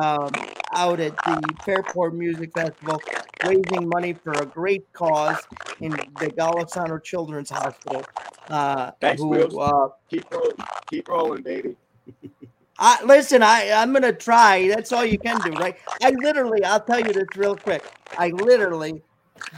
um 0.00 0.30
out 0.74 1.00
at 1.00 1.12
the 1.24 1.54
fairport 1.64 2.14
music 2.14 2.50
festival 2.54 3.00
raising 3.46 3.88
money 3.88 4.12
for 4.12 4.32
a 4.32 4.46
great 4.46 4.90
cause 4.92 5.46
in 5.80 5.90
the 5.90 6.30
Golisano 6.30 7.02
Children's 7.02 7.50
Hospital. 7.50 8.02
Uh, 8.48 8.92
Thanks, 9.00 9.20
who, 9.20 9.28
Wheels. 9.28 9.56
uh, 9.58 9.88
Keep 10.08 10.30
rolling. 10.30 10.56
Keep 10.88 11.08
rolling, 11.08 11.42
baby. 11.42 11.76
I 12.78 13.02
listen, 13.04 13.42
I 13.42 13.70
I'm 13.72 13.92
gonna 13.92 14.12
try. 14.12 14.68
That's 14.68 14.92
all 14.92 15.04
you 15.04 15.18
can 15.18 15.38
do, 15.38 15.50
right? 15.60 15.76
I 16.02 16.10
literally, 16.10 16.64
I'll 16.64 16.80
tell 16.80 16.98
you 17.00 17.12
this 17.12 17.28
real 17.36 17.56
quick. 17.56 17.84
I 18.18 18.28
literally 18.30 19.02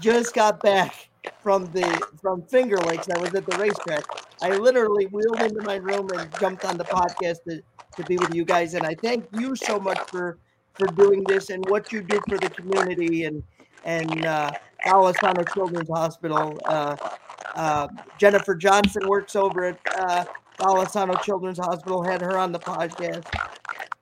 just 0.01 0.35
got 0.35 0.63
back 0.63 1.09
from 1.43 1.67
the 1.73 2.01
from 2.21 2.43
Finger 2.49 2.77
Lakes. 2.79 3.09
I 3.15 3.19
was 3.21 3.35
at 3.35 3.47
the 3.47 3.57
racetrack. 3.57 4.05
I 4.43 4.51
literally 4.51 5.07
wheeled 5.07 5.41
into 5.43 5.63
my 5.63 5.77
room 5.77 6.09
and 6.17 6.31
jumped 6.39 6.65
on 6.65 6.77
the 6.77 6.85
podcast 6.85 7.39
to, 7.49 7.63
to 7.97 8.05
be 8.05 8.17
with 8.19 8.35
you 8.35 8.45
guys. 8.45 8.75
And 8.75 8.85
I 8.87 8.95
thank 8.95 9.27
you 9.33 9.55
so 9.57 9.79
much 9.79 9.99
for 10.11 10.39
for 10.75 10.87
doing 10.89 11.25
this 11.27 11.51
and 11.51 11.65
what 11.69 11.93
you 11.93 12.03
do 12.03 12.21
for 12.29 12.39
the 12.39 12.51
community 12.51 13.25
and 13.25 13.43
and 13.85 14.25
uh 14.27 14.51
Alisano 14.87 15.51
Children's 15.55 15.89
Hospital. 15.89 16.59
Uh, 16.67 16.97
uh, 17.55 17.89
Jennifer 18.19 18.55
Johnson 18.55 19.09
works 19.09 19.35
over 19.35 19.65
at 19.65 19.79
uh, 19.97 20.25
Alisano 20.61 21.21
Children's 21.23 21.59
Hospital. 21.59 22.03
Had 22.03 22.21
her 22.21 22.37
on 22.37 22.53
the 22.53 22.59
podcast. 22.59 23.25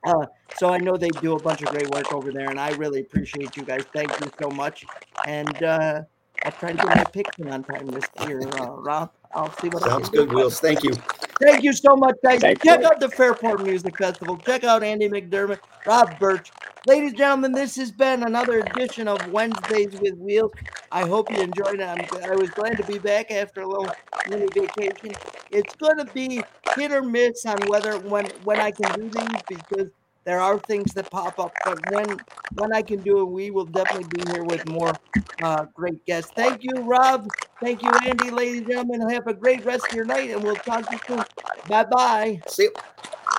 Uh, 0.05 0.25
so 0.57 0.69
I 0.71 0.77
know 0.79 0.97
they 0.97 1.09
do 1.09 1.33
a 1.35 1.39
bunch 1.41 1.61
of 1.61 1.69
great 1.69 1.89
work 1.89 2.11
over 2.13 2.31
there, 2.31 2.49
and 2.49 2.59
I 2.59 2.71
really 2.71 3.01
appreciate 3.01 3.55
you 3.55 3.63
guys. 3.63 3.83
Thank 3.93 4.19
you 4.19 4.29
so 4.41 4.49
much. 4.49 4.85
And 5.25 5.63
uh, 5.63 6.01
I'll 6.45 6.51
try 6.51 6.71
to 6.71 6.77
get 6.77 6.95
my 6.95 7.03
picks 7.05 7.37
in 7.39 7.51
on 7.51 7.63
time 7.63 7.87
this 7.87 8.05
year, 8.25 8.41
uh, 8.41 8.71
Rob. 8.71 9.11
I'll 9.33 9.51
see 9.59 9.69
what 9.69 9.83
I 9.83 9.87
Sounds 9.87 10.09
can 10.09 10.19
good, 10.19 10.33
Wheels. 10.33 10.59
Thank 10.59 10.83
you. 10.83 10.93
Thank 11.41 11.63
you 11.63 11.73
so 11.73 11.95
much, 11.95 12.15
guys. 12.23 12.41
Thank 12.41 12.63
Check 12.63 12.81
you. 12.81 12.87
out 12.87 12.99
the 12.99 13.09
Fairport 13.09 13.63
Music 13.63 13.97
Festival. 13.97 14.37
Check 14.37 14.63
out 14.63 14.83
Andy 14.83 15.09
McDermott, 15.09 15.59
Rob 15.85 16.19
Birch. 16.19 16.51
Ladies 16.85 17.09
and 17.11 17.17
gentlemen, 17.17 17.51
this 17.53 17.75
has 17.77 17.91
been 17.91 18.23
another 18.23 18.59
edition 18.59 19.07
of 19.07 19.25
Wednesdays 19.31 19.93
with 20.01 20.15
Wheels. 20.17 20.51
I 20.91 21.07
hope 21.07 21.31
you 21.31 21.41
enjoyed 21.41 21.79
it. 21.79 21.81
I'm, 21.81 22.05
I 22.29 22.35
was 22.35 22.49
glad 22.51 22.77
to 22.77 22.83
be 22.83 22.99
back 22.99 23.31
after 23.31 23.61
a 23.61 23.67
little 23.67 23.89
mini 24.29 24.47
vacation. 24.53 25.15
It's 25.49 25.75
going 25.75 25.97
to 25.97 26.05
be 26.13 26.43
hit 26.75 26.91
or 26.91 27.01
miss 27.01 27.45
on 27.45 27.57
whether 27.67 27.97
when 27.99 28.25
when 28.43 28.59
I 28.59 28.71
can 28.71 28.99
do 28.99 29.09
these 29.09 29.41
because 29.47 29.87
there 30.25 30.39
are 30.39 30.59
things 30.59 30.93
that 30.93 31.09
pop 31.11 31.37
up. 31.39 31.51
But 31.65 31.79
when 31.91 32.19
when 32.55 32.73
I 32.73 32.81
can 32.81 33.01
do 33.01 33.21
it, 33.21 33.25
we 33.25 33.51
will 33.51 33.65
definitely 33.65 34.09
be 34.17 34.31
here 34.31 34.43
with 34.43 34.65
more 34.65 34.97
uh, 35.41 35.65
great 35.73 36.05
guests. 36.05 36.31
Thank 36.35 36.63
you, 36.63 36.81
Rob. 36.83 37.27
Thank 37.61 37.81
you, 37.83 37.91
Andy. 38.05 38.31
Ladies 38.31 38.61
and 38.61 38.71
gentlemen, 38.71 39.09
have 39.09 39.27
a 39.27 39.33
great 39.33 39.65
rest 39.65 39.87
of 39.89 39.95
your 39.95 40.05
night, 40.05 40.29
and 40.29 40.43
we'll 40.43 40.55
talk 40.55 40.87
to 40.87 40.93
you 40.93 40.99
soon. 41.07 41.23
Bye 41.67 41.85
bye. 41.85 42.41
See 42.47 42.63
you. 42.63 42.71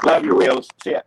Love 0.05 0.25
your 0.25 0.37
wheels. 0.37 0.68
See 0.83 0.92
ya. 0.92 1.01